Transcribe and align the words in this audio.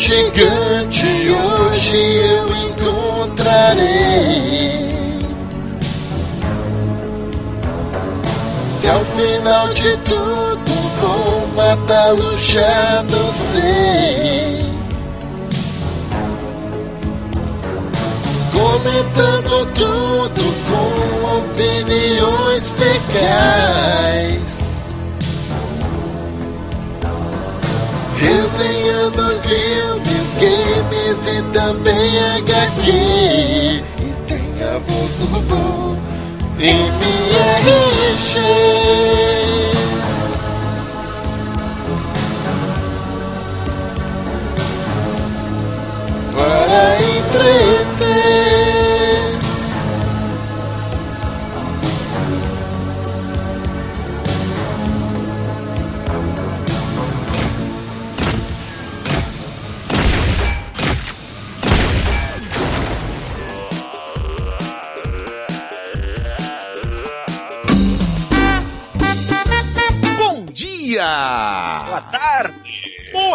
gigante 0.00 1.04
hoje 1.30 1.94
eu 1.94 2.46
encontrarei. 2.68 3.90
Se 8.80 8.88
ao 8.88 9.04
final 9.04 9.68
de 9.74 9.96
tudo 9.98 10.72
vou 11.00 11.48
matá-lo, 11.54 12.38
já 12.38 13.04
não 13.10 13.32
sei. 13.34 14.64
Comentando 18.52 19.66
tudo 19.74 20.42
com 20.66 20.90
opiniões 21.38 22.70
fecais. 22.70 24.39
Resenhando 28.60 29.40
filmes, 29.40 30.36
games 30.38 31.20
e 31.26 31.42
também 31.54 32.18
HQ. 32.36 32.90
E 32.90 34.12
tem 34.28 34.52
a 34.62 34.78
voz 34.78 35.12
do 35.16 35.24
robô 35.32 35.96
MRG. 36.58 37.40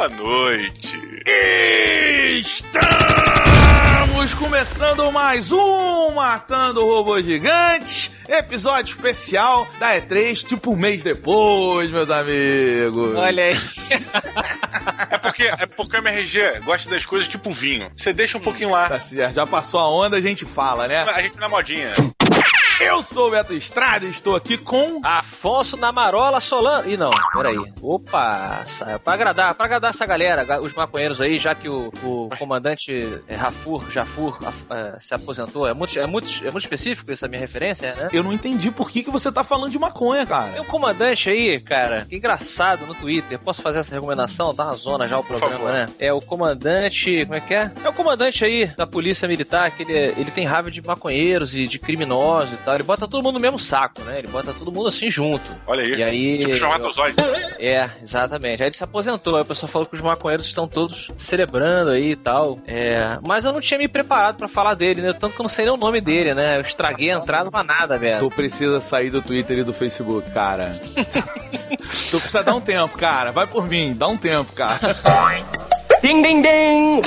Boa 0.06 0.18
noite. 0.18 1.24
Estamos 2.40 4.36
começando 4.36 5.12
mais 5.12 5.52
um 5.52 6.12
Matando 6.12 6.86
Robôs 6.86 7.26
Gigantes, 7.26 8.12
episódio 8.30 8.96
especial 8.96 9.68
da 9.80 10.00
E3, 10.00 10.46
tipo 10.46 10.74
um 10.74 10.76
mês 10.76 11.02
depois, 11.02 11.90
meus 11.90 12.12
amigos. 12.12 13.16
Olha 13.16 13.46
aí. 13.46 13.56
É 15.10 15.18
porque, 15.18 15.44
é 15.44 15.66
porque 15.66 15.98
o 15.98 16.00
MRG 16.00 16.60
gosta 16.64 16.90
das 16.90 17.06
coisas 17.06 17.28
tipo 17.28 17.50
vinho. 17.52 17.90
Você 17.96 18.14
deixa 18.14 18.38
um 18.38 18.42
pouquinho 18.42 18.70
lá. 18.70 18.88
Tá 18.88 19.00
certo, 19.00 19.34
já 19.34 19.48
passou 19.48 19.80
a 19.80 19.90
onda, 19.90 20.18
a 20.18 20.22
gente 20.22 20.46
fala, 20.46 20.88
né? 20.88 21.00
A 21.02 21.22
gente 21.24 21.38
na 21.40 21.50
modinha. 21.50 21.96
Eu 22.82 23.02
sou 23.02 23.28
o 23.28 23.32
Beto 23.32 23.54
Estrada 23.54 24.06
e 24.06 24.10
estou 24.10 24.36
aqui 24.36 24.58
com... 24.58 25.00
Afonso 25.04 25.78
Namarola 25.78 26.42
Solano. 26.42 26.90
Ih, 26.90 26.98
não, 26.98 27.10
peraí. 27.34 27.58
Opa, 27.82 28.64
pra 29.04 29.14
agradar, 29.14 29.56
pra 29.56 29.66
agradar 29.66 29.92
essa 29.92 30.06
galera, 30.06 30.44
ga- 30.44 30.60
os 30.62 30.74
maconheiros 30.74 31.22
aí, 31.22 31.40
já 31.40 31.56
que 31.56 31.70
o, 31.70 31.92
o 32.04 32.30
comandante 32.38 32.92
eh, 33.28 33.36
Rafur, 33.36 33.90
Jafur, 33.92 34.38
af- 34.46 34.66
eh, 34.70 34.96
se 35.00 35.14
aposentou. 35.14 35.68
É 35.68 35.74
muito, 35.74 35.98
é, 35.98 36.06
muito, 36.06 36.28
é 36.46 36.52
muito 36.52 36.64
específico 36.64 37.10
essa 37.12 37.28
minha 37.30 37.40
referência, 37.40 37.96
né? 37.96 38.10
Eu 38.12 38.24
não 38.24 38.34
entendi 38.34 38.70
por 38.72 38.90
que, 38.90 39.04
que 39.04 39.12
você 39.12 39.32
tá 39.32 39.44
falando 39.44 39.72
de 39.72 39.80
maconha, 39.80 40.26
Tem 40.26 40.28
cara. 40.28 40.62
um 40.62 40.66
comandante 40.66 41.30
aí, 41.30 41.60
cara, 41.62 42.06
que 42.06 42.18
engraçado 42.18 42.86
no 42.86 42.94
Twitter. 42.94 43.40
Posso 43.40 43.62
fazer 43.62 43.80
essa 43.80 43.94
recomendação? 43.94 44.54
Tá 44.54 44.66
uma 44.66 44.76
zona 44.76 45.08
já 45.08 45.18
o 45.18 45.24
programa, 45.24 45.72
né? 45.72 45.90
É 45.98 46.12
o 46.12 46.20
comandante. 46.22 47.24
Como 47.26 47.36
é 47.36 47.40
que 47.40 47.54
é? 47.54 47.72
É 47.84 47.90
o 47.90 47.94
comandante 47.94 48.44
aí 48.44 48.66
da 48.68 48.86
polícia 48.86 49.28
militar, 49.28 49.72
que 49.72 49.84
ele, 49.84 49.94
é- 49.98 50.14
ele 50.18 50.32
tem 50.32 50.46
raiva 50.46 50.70
de 50.70 50.82
maconheiros 50.86 51.56
e 51.56 51.68
de 51.68 51.80
criminosos 51.80 52.52
e 52.60 52.65
tal. 52.66 52.76
Ele 52.76 52.84
bota 52.84 53.08
todo 53.08 53.24
mundo 53.24 53.36
no 53.36 53.40
mesmo 53.40 53.60
saco, 53.60 54.02
né? 54.02 54.20
Ele 54.20 54.28
bota 54.28 54.52
todo 54.54 54.72
mundo 54.72 54.90
assim 54.90 55.10
junto. 55.10 55.44
Olha 55.68 55.84
aí. 55.84 55.94
E 55.94 56.04
aí. 56.04 56.38
Tipo 56.40 56.52
espermatozoide. 56.52 57.16
É, 57.60 57.90
exatamente. 58.02 58.62
Aí 58.62 58.68
ele 58.68 58.76
se 58.76 58.84
aposentou. 58.84 59.36
Aí 59.36 59.44
o 59.44 59.46
pessoal 59.46 59.72
falou 59.72 59.88
que 59.88 59.96
os 59.96 60.02
maconheiros 60.02 60.46
estão 60.46 60.68
todos 60.68 61.12
celebrando 61.18 61.92
aí 61.92 62.12
e 62.12 62.16
tal. 62.16 62.58
É, 62.68 63.18
mas 63.26 63.46
eu 63.46 63.54
não 63.54 63.62
tinha 63.62 63.78
me 63.78 63.88
preparado 63.88 64.38
pra 64.38 64.48
falar 64.48 64.74
dele, 64.74 65.02
né? 65.02 65.14
Tanto 65.14 65.36
que 65.36 65.40
eu 65.40 65.44
não 65.44 65.50
sei 65.50 65.66
nem 65.66 65.74
o 65.74 65.78
nome 65.78 66.02
dele, 66.02 66.34
né? 66.34 66.58
Eu 66.58 66.62
estraguei 66.62 67.12
a 67.12 67.18
entrada 67.18 67.52
pra 67.52 67.64
nada, 67.64 67.98
velho. 67.98 68.20
Tu 68.20 68.30
precisa 68.30 68.80
sair 68.80 69.10
do 69.10 69.22
Twitter 69.22 69.60
e 69.60 69.64
do 69.64 69.74
Facebook, 69.74 70.30
cara. 70.32 70.72
tu 72.12 72.20
precisa 72.20 72.44
dar 72.44 72.56
um 72.56 72.62
tempo, 72.62 72.98
cara. 72.98 73.32
Vai 73.32 73.48
por 73.48 73.68
mim, 73.68 73.94
dá 73.94 74.08
um 74.08 74.18
tempo, 74.18 74.52
cara. 74.54 74.80
Ding 76.02 76.22
ding 76.22 76.42
ding! 76.42 77.02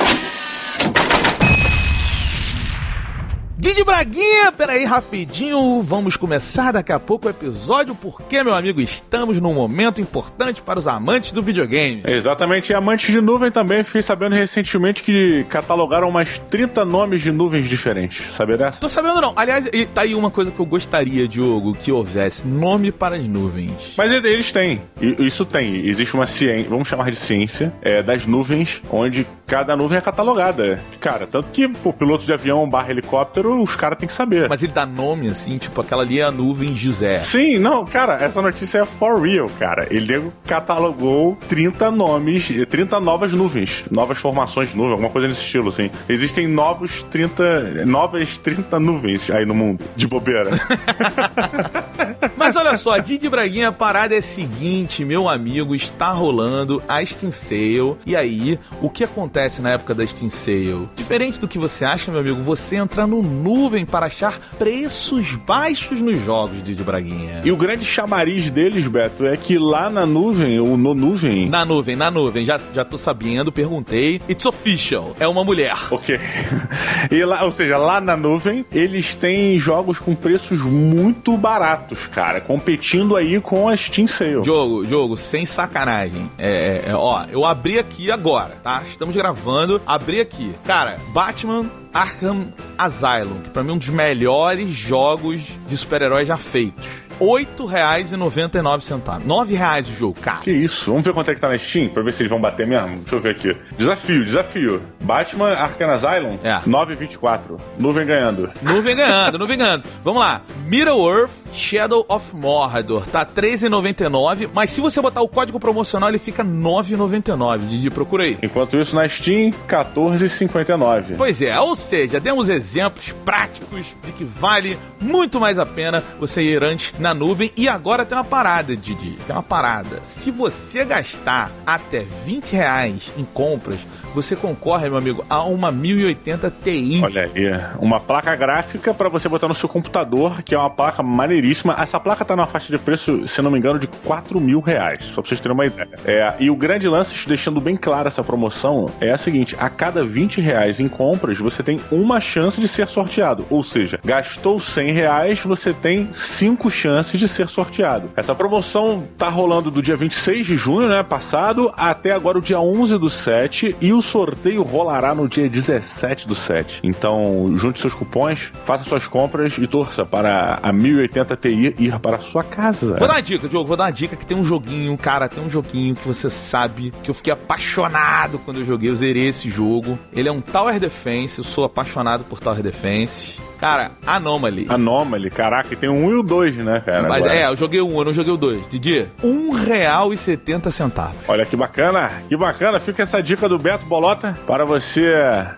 Didi 3.61 3.83
Braguinha, 3.83 4.53
peraí 4.53 4.85
rapidinho, 4.85 5.83
vamos 5.83 6.17
começar 6.17 6.71
daqui 6.71 6.93
a 6.93 7.01
pouco 7.01 7.27
o 7.27 7.31
episódio, 7.31 7.93
porque, 7.93 8.41
meu 8.45 8.55
amigo, 8.55 8.81
estamos 8.81 9.41
num 9.41 9.53
momento 9.53 10.01
importante 10.01 10.63
para 10.63 10.79
os 10.79 10.87
amantes 10.87 11.33
do 11.33 11.43
videogame. 11.43 12.01
Exatamente, 12.07 12.71
e 12.71 12.75
amantes 12.77 13.13
de 13.13 13.21
nuvem 13.21 13.51
também, 13.51 13.83
fiquei 13.83 14.01
sabendo 14.01 14.37
recentemente 14.37 15.03
que 15.03 15.45
catalogaram 15.49 16.09
umas 16.09 16.39
30 16.39 16.85
nomes 16.85 17.21
de 17.21 17.33
nuvens 17.33 17.69
diferentes. 17.69 18.33
Sabia 18.33 18.57
dessa? 18.57 18.81
Tô 18.81 18.89
sabendo 18.89 19.21
não, 19.21 19.33
aliás, 19.35 19.69
e 19.73 19.87
tá 19.87 20.03
aí 20.03 20.15
uma 20.15 20.31
coisa 20.31 20.53
que 20.53 20.61
eu 20.61 20.67
gostaria, 20.67 21.27
Diogo, 21.27 21.75
que 21.75 21.91
houvesse 21.91 22.47
nome 22.47 22.93
para 22.93 23.17
as 23.17 23.27
nuvens. 23.27 23.95
Mas 23.97 24.13
eles 24.13 24.53
têm, 24.53 24.83
isso 25.19 25.45
tem, 25.45 25.85
existe 25.85 26.15
uma 26.15 26.29
ciência, 26.29 26.71
vamos 26.71 26.87
chamar 26.87 27.11
de 27.11 27.17
ciência, 27.17 27.73
é, 27.83 28.05
das 28.05 28.25
nuvens, 28.25 28.81
onde 28.89 29.27
cada 29.49 29.75
nuvem 29.75 29.99
é 29.99 30.01
catalogada. 30.01 30.81
Cara, 31.01 31.27
tanto 31.27 31.51
que 31.51 31.69
o 31.83 31.93
piloto 31.93 32.25
de 32.25 32.33
avião 32.33 32.71
barra 32.71 32.91
helicóptero, 32.93 33.47
os 33.48 33.76
caras 33.76 33.98
têm 33.98 34.06
que 34.06 34.14
saber. 34.14 34.48
Mas 34.48 34.62
ele 34.62 34.72
dá 34.72 34.86
nome 34.86 35.28
assim, 35.28 35.59
tipo, 35.59 35.81
aquela 35.81 36.03
ali 36.03 36.20
é 36.20 36.25
a 36.25 36.31
nuvem 36.31 36.75
José. 36.75 37.16
Sim, 37.16 37.59
não, 37.59 37.84
cara, 37.84 38.14
essa 38.20 38.41
notícia 38.41 38.78
é 38.81 38.84
for 38.84 39.20
real, 39.20 39.48
cara. 39.59 39.86
Ele 39.91 40.31
catalogou 40.47 41.36
30 41.48 41.91
nomes, 41.91 42.48
30 42.69 43.00
novas 43.00 43.32
nuvens, 43.32 43.84
novas 43.91 44.19
formações 44.19 44.70
de 44.70 44.76
nuvem, 44.76 44.92
alguma 44.92 45.10
coisa 45.10 45.28
nesse 45.28 45.41
estilo, 45.41 45.69
assim. 45.69 45.91
Existem 46.09 46.47
novos 46.47 47.03
30, 47.04 47.84
novas 47.86 48.38
30 48.38 48.78
nuvens 48.81 49.31
aí 49.31 49.44
no 49.44 49.54
mundo, 49.54 49.84
de 49.97 50.06
bobeira. 50.06 50.50
Mas 52.38 52.54
olha 52.54 52.76
só, 52.76 52.97
Didi 52.99 53.28
Braguinha, 53.28 53.71
a 53.71 53.72
parada 53.72 54.15
é 54.15 54.19
a 54.19 54.22
seguinte, 54.22 55.04
meu 55.04 55.28
amigo, 55.28 55.75
está 55.75 56.10
rolando 56.12 56.81
a 56.87 57.04
Steam 57.04 57.32
Sale. 57.32 57.97
E 58.06 58.15
aí, 58.15 58.56
o 58.81 58.88
que 58.88 59.03
acontece 59.03 59.60
na 59.60 59.71
época 59.71 59.93
da 59.93 60.06
Steam 60.06 60.31
Sale? 60.31 60.88
Diferente 60.94 61.41
do 61.41 61.48
que 61.48 61.59
você 61.59 61.84
acha, 61.84 62.12
meu 62.12 62.21
amigo, 62.21 62.41
você 62.44 62.77
entra 62.77 63.09
no 63.09 63.22
nuvem 63.22 63.84
para 63.84 64.06
achar 64.06 64.38
preços 64.56 65.34
baixos 65.34 66.00
nos 66.00 66.25
jogos, 66.25 66.62
Didi 66.62 66.84
Braguinha. 66.84 67.43
e 67.44 67.50
o 67.50 67.56
grande 67.56 67.84
chamariz 67.84 68.53
deles, 68.53 68.87
Beto, 68.87 69.27
é 69.27 69.37
que 69.37 69.59
lá 69.59 69.91
na 69.91 70.06
nuvem, 70.06 70.60
ou 70.60 70.77
no 70.77 70.94
nuvem. 70.94 71.48
Na 71.48 71.65
nuvem, 71.65 71.97
na 71.97 72.09
nuvem, 72.09 72.44
já, 72.44 72.60
já 72.72 72.84
tô 72.84 72.97
sabendo, 72.97 73.50
perguntei. 73.50 74.22
It's 74.28 74.47
official, 74.47 75.16
é 75.19 75.27
uma 75.27 75.43
mulher. 75.43 75.77
Ok. 75.91 76.19
E 77.10 77.25
lá, 77.25 77.43
ou 77.44 77.53
seja, 77.53 77.78
lá 77.78 78.00
na 78.00 78.16
nuvem, 78.16 78.66
eles 78.72 79.15
têm 79.15 79.59
jogos 79.59 79.98
com 79.98 80.15
preços 80.15 80.60
muito 80.60 81.37
baratos, 81.37 82.06
cara, 82.06 82.28
competindo 82.41 83.16
aí 83.16 83.41
com 83.41 83.69
a 83.69 83.77
Steam 83.77 84.07
Sale. 84.07 84.45
Jogo, 84.45 84.84
jogo, 84.84 85.16
sem 85.16 85.47
sacanagem. 85.47 86.30
É, 86.39 86.48
é, 86.86 86.91
é, 86.91 86.95
ó, 86.95 87.25
eu 87.30 87.45
abri 87.45 87.78
aqui 87.78 88.10
agora, 88.10 88.57
tá? 88.63 88.83
Estamos 88.89 89.15
gravando, 89.16 89.80
abri 89.86 90.21
aqui. 90.21 90.54
Cara, 90.65 90.98
Batman 91.13 91.71
Arkham 91.92 92.53
Asylum, 92.77 93.41
que 93.42 93.51
pra 93.51 93.63
mim 93.63 93.71
é 93.71 93.72
um 93.75 93.78
dos 93.78 93.89
melhores 93.89 94.71
jogos 94.71 95.59
de 95.66 95.77
super-heróis 95.77 96.28
já 96.28 96.36
feitos. 96.36 97.08
R$ 97.20 97.26
8,99. 97.26 99.20
9 99.24 99.54
reais 99.54 99.88
o 99.88 99.92
jogo, 99.92 100.20
cara. 100.20 100.38
Que 100.41 100.50
isso? 100.50 100.91
Vamos 100.91 101.04
ver 101.04 101.12
quanto 101.12 101.30
é 101.30 101.34
que 101.34 101.41
tá 101.41 101.48
na 101.48 101.59
Steam 101.59 101.88
pra 101.88 102.03
ver 102.03 102.12
se 102.12 102.22
eles 102.22 102.30
vão 102.30 102.41
bater 102.41 102.66
mesmo. 102.66 102.97
Deixa 102.98 103.16
eu 103.16 103.20
ver 103.20 103.30
aqui. 103.30 103.56
Desafio, 103.76 104.24
desafio. 104.24 104.82
Batman 105.00 105.50
Arkham 105.54 105.91
Asylum, 105.91 106.38
É. 106.42 106.60
9,24. 106.66 107.59
Nuvem 107.78 108.06
ganhando. 108.06 108.50
Nuvem 108.62 108.97
ganhando, 108.97 109.38
nuvem 109.38 109.59
ganhando. 109.59 109.84
Vamos 110.04 110.20
lá. 110.20 110.42
Middle-earth 110.66 111.30
Shadow 111.53 112.04
of 112.09 112.34
Mordor. 112.36 113.06
Tá 113.06 113.20
R$ 113.20 113.26
13,99. 113.34 114.48
Mas 114.53 114.70
se 114.70 114.80
você 114.80 115.00
botar 115.00 115.22
o 115.22 115.28
código 115.28 115.59
promocional, 115.59 116.09
ele 116.09 116.18
fica 116.18 116.42
R$ 116.42 116.48
9,99. 116.48 117.59
Didi, 117.68 117.91
procura 117.91 118.24
aí. 118.24 118.38
Enquanto 118.42 118.76
isso, 118.76 118.94
na 118.94 119.09
Steam, 119.09 119.50
14,59. 119.66 121.15
Pois 121.16 121.41
é, 121.42 121.59
ou 121.59 121.74
seja, 121.76 122.20
demos 122.20 122.48
exemplos 122.48 123.12
práticos 123.24 123.86
de 124.04 124.12
que 124.12 124.24
vale 124.24 124.78
muito 125.00 125.41
mais 125.41 125.59
a 125.59 125.66
pena 125.66 126.03
você 126.20 126.42
ir 126.42 126.62
antes 126.62 126.94
na 126.98 127.08
na 127.09 127.15
nuvem. 127.15 127.51
E 127.57 127.69
agora 127.69 128.05
tem 128.05 128.16
uma 128.16 128.25
parada, 128.25 128.77
Didi. 128.77 129.16
Tem 129.27 129.34
uma 129.34 129.43
parada. 129.43 130.01
Se 130.03 130.31
você 130.31 130.84
gastar 130.84 131.51
até 131.65 132.05
20 132.25 132.53
reais 132.53 133.13
em 133.16 133.25
compras, 133.25 133.81
você 134.22 134.34
concorre, 134.34 134.88
meu 134.88 134.98
amigo, 134.98 135.24
a 135.30 135.44
uma 135.44 135.70
1080 135.70 136.53
Ti. 136.62 137.00
Olha 137.04 137.22
aí, 137.22 137.50
uma 137.80 138.00
placa 138.00 138.34
gráfica 138.34 138.92
para 138.92 139.09
você 139.09 139.28
botar 139.28 139.47
no 139.47 139.54
seu 139.54 139.68
computador, 139.68 140.42
que 140.42 140.54
é 140.54 140.59
uma 140.59 140.70
placa 140.70 141.03
maneiríssima. 141.03 141.76
Essa 141.78 142.00
placa 142.00 142.24
tá 142.24 142.34
numa 142.34 142.47
faixa 142.47 142.72
de 142.72 142.78
preço, 142.78 143.26
se 143.26 143.41
não 143.41 143.50
me 143.50 143.59
engano, 143.59 143.78
de 143.78 143.86
4 143.86 144.41
mil 144.41 144.60
reais, 144.60 145.04
só 145.04 145.22
pra 145.22 145.28
vocês 145.28 145.41
terem 145.41 145.56
uma 145.56 145.66
ideia. 145.66 145.88
É, 146.04 146.34
e 146.41 146.50
o 146.50 146.56
grande 146.56 146.88
lance, 146.88 147.28
deixando 147.28 147.60
bem 147.60 147.76
clara 147.76 148.09
essa 148.09 148.24
promoção, 148.24 148.86
é 149.00 149.12
a 149.12 149.16
seguinte: 149.16 149.56
a 149.59 149.70
cada 149.70 150.04
20 150.04 150.41
reais 150.41 150.80
em 150.80 150.88
compras, 150.88 151.38
você 151.38 151.62
tem 151.62 151.78
uma 151.92 152.18
chance 152.18 152.60
de 152.60 152.66
ser 152.66 152.88
sorteado. 152.88 153.47
Ou 153.50 153.62
seja, 153.62 154.00
gastou 154.04 154.59
100 154.59 154.92
reais, 154.92 155.41
você 155.41 155.72
tem 155.72 156.09
5 156.12 156.68
chances 156.70 157.20
de 157.20 157.28
ser 157.28 157.48
sorteado. 157.48 158.10
Essa 158.16 158.34
promoção 158.34 159.06
tá 159.16 159.28
rolando 159.28 159.70
do 159.70 159.80
dia 159.80 159.97
26 159.97 160.44
de 160.44 160.56
junho, 160.56 160.88
né, 160.88 161.03
passado, 161.04 161.72
até 161.76 162.10
agora 162.10 162.38
o 162.38 162.42
dia 162.42 162.60
11 162.60 162.98
do 162.98 163.09
7, 163.09 163.76
e 163.80 163.92
o 163.92 164.03
sorteio 164.09 164.63
rolará 164.63 165.15
no 165.15 165.28
dia 165.28 165.49
17 165.49 166.27
do 166.27 166.34
7. 166.34 166.81
Então, 166.83 167.53
junte 167.57 167.78
seus 167.78 167.93
cupons, 167.93 168.51
faça 168.65 168.84
suas 168.84 169.07
compras 169.07 169.59
e 169.59 169.66
torça 169.66 170.05
para 170.05 170.59
a 170.63 170.72
1080 170.72 171.37
Ti 171.37 171.75
ir 171.78 171.99
para 171.99 172.16
a 172.16 172.21
sua 172.21 172.43
casa. 172.43 172.97
Vou 172.97 173.07
dar 173.07 173.15
uma 173.15 173.22
dica, 173.22 173.49
Diogo, 173.49 173.69
vou 173.69 173.77
dar 173.77 173.84
uma 173.84 173.93
dica 173.93 174.16
que 174.16 174.25
tem 174.25 174.37
um 174.37 174.45
joguinho, 174.45 174.97
cara, 174.97 175.28
tem 175.28 175.45
um 175.45 175.51
joguinho 175.51 175.95
que 175.95 176.07
você 176.07 176.31
sabe 176.31 176.93
que 177.03 177.10
eu 177.10 177.15
fiquei 177.15 177.33
apaixonado 177.33 178.39
quando 178.39 178.60
eu 178.60 178.66
joguei, 178.66 178.91
eu 178.91 178.97
zerei 178.97 179.28
esse 179.28 179.51
jogo. 179.51 179.99
Ele 180.13 180.28
é 180.28 180.33
um 180.33 180.41
Tower 180.41 180.81
Defense, 180.81 181.39
eu 181.39 181.45
sou 181.45 181.65
apaixonado 181.65 182.25
por 182.25 182.41
Tower 182.41 182.63
Defense. 182.63 183.49
Cara, 183.59 183.91
Anomaly. 184.07 184.66
Anomaly, 184.69 185.31
caraca, 185.31 185.75
e 185.75 185.77
tem 185.77 185.91
um 185.91 186.11
e 186.11 186.15
o 186.15 186.22
dois, 186.22 186.57
né, 186.57 186.81
cara? 186.81 187.09
Mas 187.09 187.27
é, 187.27 187.49
eu 187.49 187.57
joguei 187.57 187.83
um, 187.83 187.99
eu 187.99 188.04
não 188.04 188.13
joguei 188.13 188.33
o 188.33 188.37
dois. 188.37 188.69
Didi, 188.69 189.09
um 189.22 189.51
real 189.51 190.13
e 190.13 190.16
setenta 190.16 190.71
centavos. 190.71 191.28
Olha 191.28 191.45
que 191.45 191.57
bacana, 191.57 192.09
que 192.28 192.37
bacana. 192.37 192.78
Fica 192.78 193.03
essa 193.03 193.21
dica 193.21 193.49
do 193.49 193.59
Beto 193.59 193.84
Bolota 193.98 194.39
para 194.47 194.65
você 194.65 195.12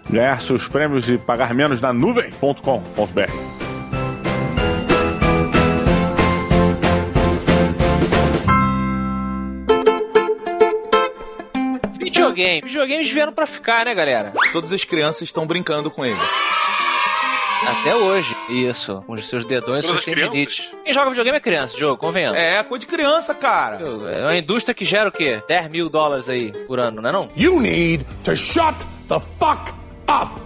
ganhar 0.08 0.40
seus 0.40 0.66
prêmios 0.66 1.10
e 1.10 1.19
pagar 1.19 1.52
menos 1.52 1.78
na 1.78 1.92
nuvem.com.br. 1.92 3.20
Videogame. 11.98 12.62
Videogames 12.62 13.10
vieram 13.10 13.34
pra 13.34 13.46
ficar, 13.46 13.84
né, 13.84 13.94
galera? 13.94 14.32
Todas 14.54 14.72
as 14.72 14.84
crianças 14.84 15.20
estão 15.20 15.46
brincando 15.46 15.90
com 15.90 16.02
ele. 16.02 16.16
Até 17.66 17.94
hoje. 17.94 18.34
Isso. 18.48 19.02
Com 19.06 19.12
os 19.14 19.28
seus 19.28 19.44
dedões 19.44 19.84
Todas 19.84 20.04
crianças? 20.04 20.30
tendinites. 20.32 20.72
Quem 20.84 20.94
joga 20.94 21.10
videogame 21.10 21.36
é 21.36 21.40
criança, 21.40 21.78
jogo, 21.78 21.96
convenhamos. 21.98 22.38
É, 22.38 22.62
coisa 22.62 22.80
de 22.80 22.86
criança, 22.86 23.34
cara. 23.34 23.78
É 24.12 24.22
uma 24.22 24.36
indústria 24.36 24.74
que 24.74 24.84
gera 24.84 25.08
o 25.08 25.12
quê? 25.12 25.42
10 25.46 25.70
mil 25.70 25.88
dólares 25.88 26.28
aí 26.28 26.52
por 26.66 26.78
ano, 26.80 27.00
não 27.02 27.08
é 27.08 27.12
não? 27.12 27.28
You 27.36 27.60
need 27.60 28.04
to 28.24 28.34
shut 28.34 28.74
the 29.08 29.18
fuck 29.20 29.72
up. 30.08 30.40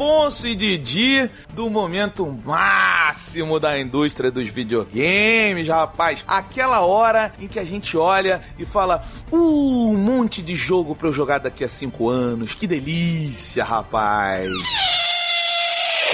Afonso 0.00 0.48
e 0.48 0.56
Didi, 0.56 1.30
do 1.52 1.68
momento 1.68 2.26
máximo 2.42 3.60
da 3.60 3.78
indústria 3.78 4.30
dos 4.30 4.48
videogames, 4.48 5.68
rapaz. 5.68 6.24
Aquela 6.26 6.80
hora 6.80 7.34
em 7.38 7.46
que 7.46 7.58
a 7.58 7.64
gente 7.66 7.98
olha 7.98 8.40
e 8.58 8.64
fala: 8.64 9.04
uh, 9.30 9.36
um 9.36 9.98
monte 9.98 10.40
de 10.40 10.56
jogo 10.56 10.96
pra 10.96 11.08
eu 11.08 11.12
jogar 11.12 11.40
daqui 11.40 11.62
a 11.62 11.68
cinco 11.68 12.08
anos, 12.08 12.54
que 12.54 12.66
delícia, 12.66 13.62
rapaz. 13.62 14.48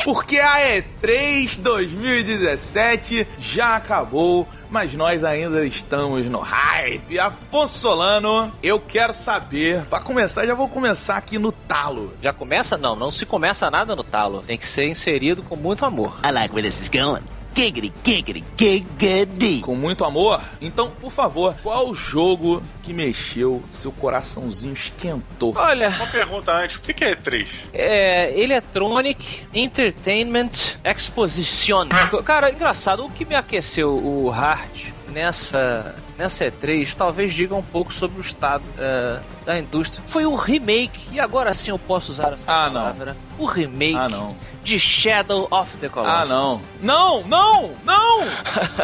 Porque 0.04 0.38
a 0.38 0.58
E3 0.60 1.58
2017 1.60 3.26
já 3.38 3.76
acabou, 3.76 4.48
mas 4.70 4.94
nós 4.94 5.25
ainda 5.25 5.64
estamos 5.66 6.26
no 6.26 6.38
hype. 6.40 7.19
Afonso 7.19 7.78
Solano, 7.78 8.52
eu 8.62 8.81
quero 8.81 9.12
saber, 9.12 9.82
pra 9.87 10.00
começar, 10.00 10.46
já 10.46 10.54
vou 10.54 10.69
começar 10.69 11.16
aqui 11.16 11.38
no 11.38 11.52
talo. 11.52 12.14
Já 12.22 12.32
começa? 12.32 12.76
Não, 12.76 12.94
não 12.94 13.10
se 13.10 13.26
começa 13.26 13.70
nada 13.70 13.96
no 13.96 14.04
talo. 14.04 14.43
Tem 14.46 14.58
que 14.58 14.66
ser 14.66 14.88
inserido 14.88 15.43
com 15.43 15.56
muito 15.56 15.84
amor. 15.84 16.19
I 16.25 16.31
like 16.31 16.54
where 16.54 16.66
this 16.66 16.81
is 16.81 16.88
going. 16.88 17.22
Giggity, 17.56 17.91
giggity, 18.05 18.44
giggity. 18.58 19.61
Com 19.62 19.75
muito 19.75 20.05
amor? 20.05 20.43
Então, 20.61 20.91
por 21.00 21.11
favor, 21.11 21.56
qual 21.62 21.88
o 21.88 21.94
jogo 21.94 22.62
que 22.82 22.93
mexeu, 22.93 23.62
seu 23.73 23.91
coraçãozinho 23.91 24.75
esquentou? 24.75 25.55
Olha, 25.56 25.88
Uma 25.88 26.06
pergunta 26.08 26.53
antes, 26.53 26.76
o 26.76 26.81
que 26.82 26.93
que 26.93 27.03
é 27.03 27.17
E3? 27.17 27.47
é 27.73 28.38
Electronic 28.38 29.47
Entertainment 29.55 30.50
Exposition. 30.85 31.87
Cara, 32.26 32.50
engraçado, 32.50 33.06
o 33.06 33.11
que 33.11 33.25
me 33.25 33.35
aqueceu 33.35 33.94
o 33.94 34.29
hard 34.29 34.93
nessa 35.11 35.97
nessa 36.19 36.45
E3 36.47 36.95
talvez 36.95 37.33
diga 37.35 37.55
um 37.55 37.63
pouco 37.63 37.93
sobre 37.93 38.19
o 38.19 38.21
estado 38.21 38.65
é, 38.79 39.21
da 39.45 39.59
indústria. 39.59 40.03
Foi 40.09 40.25
o 40.27 40.35
remake, 40.35 41.09
e 41.13 41.21
agora 41.21 41.53
sim 41.53 41.71
eu 41.71 41.79
posso 41.79 42.13
usar 42.13 42.33
essa 42.33 42.45
Ah, 42.47 42.67
não. 42.71 42.81
palavra. 42.83 43.17
O 43.39 43.45
remake 43.47 43.97
Ah, 43.97 44.09
não. 44.09 44.37
de 44.63 44.79
Shadow 44.81 45.47
of 45.51 45.77
the 45.79 45.89
Colossus. 45.89 46.15
Ah, 46.15 46.25
não. 46.27 46.61
Não, 46.83 47.23
não, 47.27 47.71
não! 47.85 48.21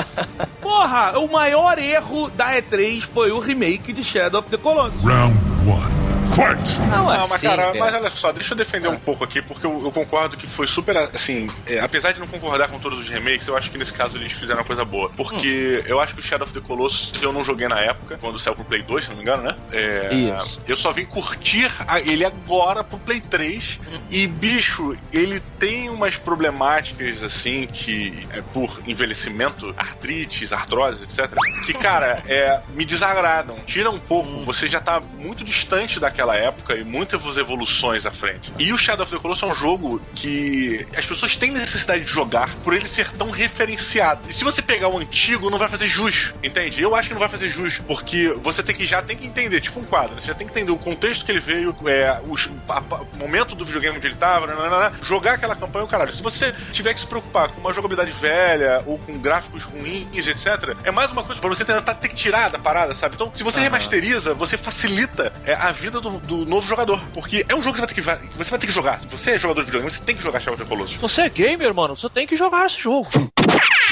Porra, 0.60 1.18
o 1.18 1.28
maior 1.30 1.78
erro 1.78 2.30
da 2.30 2.52
E3 2.54 3.00
foi 3.02 3.30
o 3.32 3.38
remake 3.40 3.92
de 3.92 4.04
Shadow 4.04 4.40
of 4.40 4.48
the 4.50 4.56
Colossus. 4.58 5.02
Round 5.02 5.34
one. 5.66 6.01
Fight! 6.34 6.78
Não, 6.88 7.04
Não, 7.04 7.10
assim, 7.10 7.28
mas 7.30 7.40
cara, 7.42 7.66
velho. 7.72 7.78
mas 7.80 7.94
olha 7.94 8.10
só, 8.10 8.32
deixa 8.32 8.52
eu 8.54 8.56
defender 8.56 8.88
um 8.88 8.98
pouco 8.98 9.22
aqui, 9.24 9.42
porque 9.42 9.66
eu, 9.66 9.82
eu 9.84 9.92
concordo 9.92 10.36
que 10.36 10.46
foi 10.46 10.66
super, 10.66 10.96
assim, 10.96 11.50
é, 11.66 11.78
apesar 11.80 12.12
de 12.12 12.20
não 12.20 12.26
concordar 12.26 12.68
com 12.68 12.78
todos 12.78 12.98
os 12.98 13.08
remakes, 13.08 13.46
eu 13.48 13.56
acho 13.56 13.70
que 13.70 13.76
nesse 13.78 13.92
caso 13.92 14.16
eles 14.16 14.32
fizeram 14.32 14.60
uma 14.60 14.64
coisa 14.66 14.84
boa. 14.84 15.10
Porque 15.10 15.82
eu 15.86 16.00
acho 16.00 16.14
que 16.14 16.20
o 16.20 16.22
Shadow 16.22 16.44
of 16.46 16.54
the 16.54 16.60
Colossus 16.60 17.12
eu 17.22 17.32
não 17.32 17.44
joguei 17.44 17.68
na 17.68 17.78
época, 17.80 18.18
quando 18.18 18.38
saiu 18.38 18.54
pro 18.54 18.64
Play 18.64 18.82
2, 18.82 19.04
se 19.04 19.10
não 19.10 19.16
me 19.16 19.22
engano, 19.22 19.42
né? 19.42 19.56
É, 19.72 20.14
Isso. 20.14 20.60
Eu 20.66 20.76
só 20.76 20.90
vim 20.92 21.04
curtir 21.04 21.70
a- 21.86 22.00
ele 22.00 22.24
agora 22.24 22.82
pro 22.82 22.98
Play 22.98 23.20
3, 23.20 23.78
e 24.10 24.26
bicho, 24.26 24.96
ele 25.12 25.40
tem 25.58 25.90
umas 25.90 26.16
problemáticas, 26.16 27.22
assim, 27.22 27.66
que 27.66 28.26
é 28.30 28.40
por 28.40 28.80
envelhecimento, 28.86 29.72
artrites, 29.76 30.52
artrose, 30.52 31.02
etc., 31.04 31.30
que, 31.66 31.72
cara, 31.74 32.22
é, 32.26 32.60
me 32.70 32.84
desagradam. 32.84 33.56
Tira 33.66 33.90
um 33.90 33.98
pouco, 33.98 34.44
você 34.44 34.66
já 34.66 34.80
tá 34.80 35.00
muito 35.00 35.44
distante 35.44 36.00
daquela 36.00 36.21
época 36.30 36.74
e 36.76 36.84
muitas 36.84 37.36
evoluções 37.36 38.06
à 38.06 38.10
frente. 38.10 38.52
E 38.58 38.72
o 38.72 38.78
Shadow 38.78 39.02
of 39.04 39.12
the 39.14 39.18
Colossus 39.20 39.42
é 39.42 39.46
um 39.46 39.54
jogo 39.54 40.00
que 40.14 40.86
as 40.96 41.04
pessoas 41.04 41.36
têm 41.36 41.50
necessidade 41.50 42.04
de 42.04 42.10
jogar 42.10 42.48
por 42.64 42.74
ele 42.74 42.86
ser 42.86 43.10
tão 43.12 43.30
referenciado. 43.30 44.22
E 44.28 44.32
se 44.32 44.44
você 44.44 44.62
pegar 44.62 44.88
o 44.88 44.98
antigo, 44.98 45.50
não 45.50 45.58
vai 45.58 45.68
fazer 45.68 45.86
jus, 45.86 46.32
entende? 46.42 46.82
Eu 46.82 46.94
acho 46.94 47.08
que 47.08 47.14
não 47.14 47.20
vai 47.20 47.28
fazer 47.28 47.48
jus, 47.48 47.78
porque 47.78 48.28
você 48.42 48.62
tem 48.62 48.74
que 48.74 48.84
já 48.84 49.02
tem 49.02 49.16
que 49.16 49.26
entender, 49.26 49.60
tipo 49.60 49.80
um 49.80 49.84
quadro, 49.84 50.20
você 50.20 50.28
já 50.28 50.34
tem 50.34 50.46
que 50.46 50.52
entender 50.52 50.70
o 50.72 50.76
contexto 50.76 51.24
que 51.24 51.30
ele 51.32 51.40
veio, 51.40 51.74
é, 51.86 52.20
os- 52.28 52.48
a- 52.68 52.78
a- 52.78 53.00
o 53.14 53.16
momento 53.18 53.54
do 53.54 53.64
videogame 53.64 53.96
onde 53.96 54.06
ele 54.06 54.16
tava, 54.16 54.46
nananana, 54.46 54.92
jogar 55.02 55.34
aquela 55.34 55.54
campanha, 55.56 55.84
o 55.84 55.88
caralho. 55.88 56.12
Se 56.12 56.22
você 56.22 56.52
tiver 56.72 56.94
que 56.94 57.00
se 57.00 57.06
preocupar 57.06 57.48
com 57.48 57.60
uma 57.60 57.72
jogabilidade 57.72 58.12
velha 58.12 58.82
ou 58.86 58.98
com 58.98 59.18
gráficos 59.18 59.62
ruins, 59.64 60.26
etc., 60.26 60.76
é 60.84 60.90
mais 60.90 61.10
uma 61.10 61.22
coisa 61.24 61.40
pra 61.40 61.48
você 61.48 61.64
tentar 61.64 61.94
ter 61.94 62.08
que 62.08 62.14
tirar 62.14 62.50
da 62.50 62.58
parada, 62.58 62.94
sabe? 62.94 63.14
Então, 63.14 63.30
se 63.34 63.42
você 63.42 63.60
remasteriza, 63.60 64.34
você 64.34 64.56
facilita 64.56 65.32
é, 65.44 65.54
a 65.54 65.70
vida 65.72 66.00
do, 66.00 66.11
do 66.20 66.44
novo 66.46 66.66
jogador, 66.66 67.00
porque 67.14 67.44
é 67.48 67.54
um 67.54 67.62
jogo 67.62 67.72
que 67.72 67.80
você 67.80 68.02
vai 68.02 68.18
ter 68.18 68.26
que, 68.28 68.36
você 68.36 68.50
vai 68.50 68.58
ter 68.58 68.66
que 68.66 68.72
jogar. 68.72 69.00
Você 69.10 69.32
é 69.32 69.38
jogador 69.38 69.60
de 69.60 69.66
videogame, 69.66 69.90
você 69.90 70.02
tem 70.02 70.16
que 70.16 70.22
jogar 70.22 70.40
Shadow 70.40 70.54
of 70.54 70.64
the 70.64 70.68
Colossus. 70.68 70.96
Você 70.96 71.22
é 71.22 71.28
gamer, 71.28 71.74
mano, 71.74 71.96
você 71.96 72.08
tem 72.08 72.26
que 72.26 72.36
jogar 72.36 72.66
esse 72.66 72.78
jogo. 72.78 73.08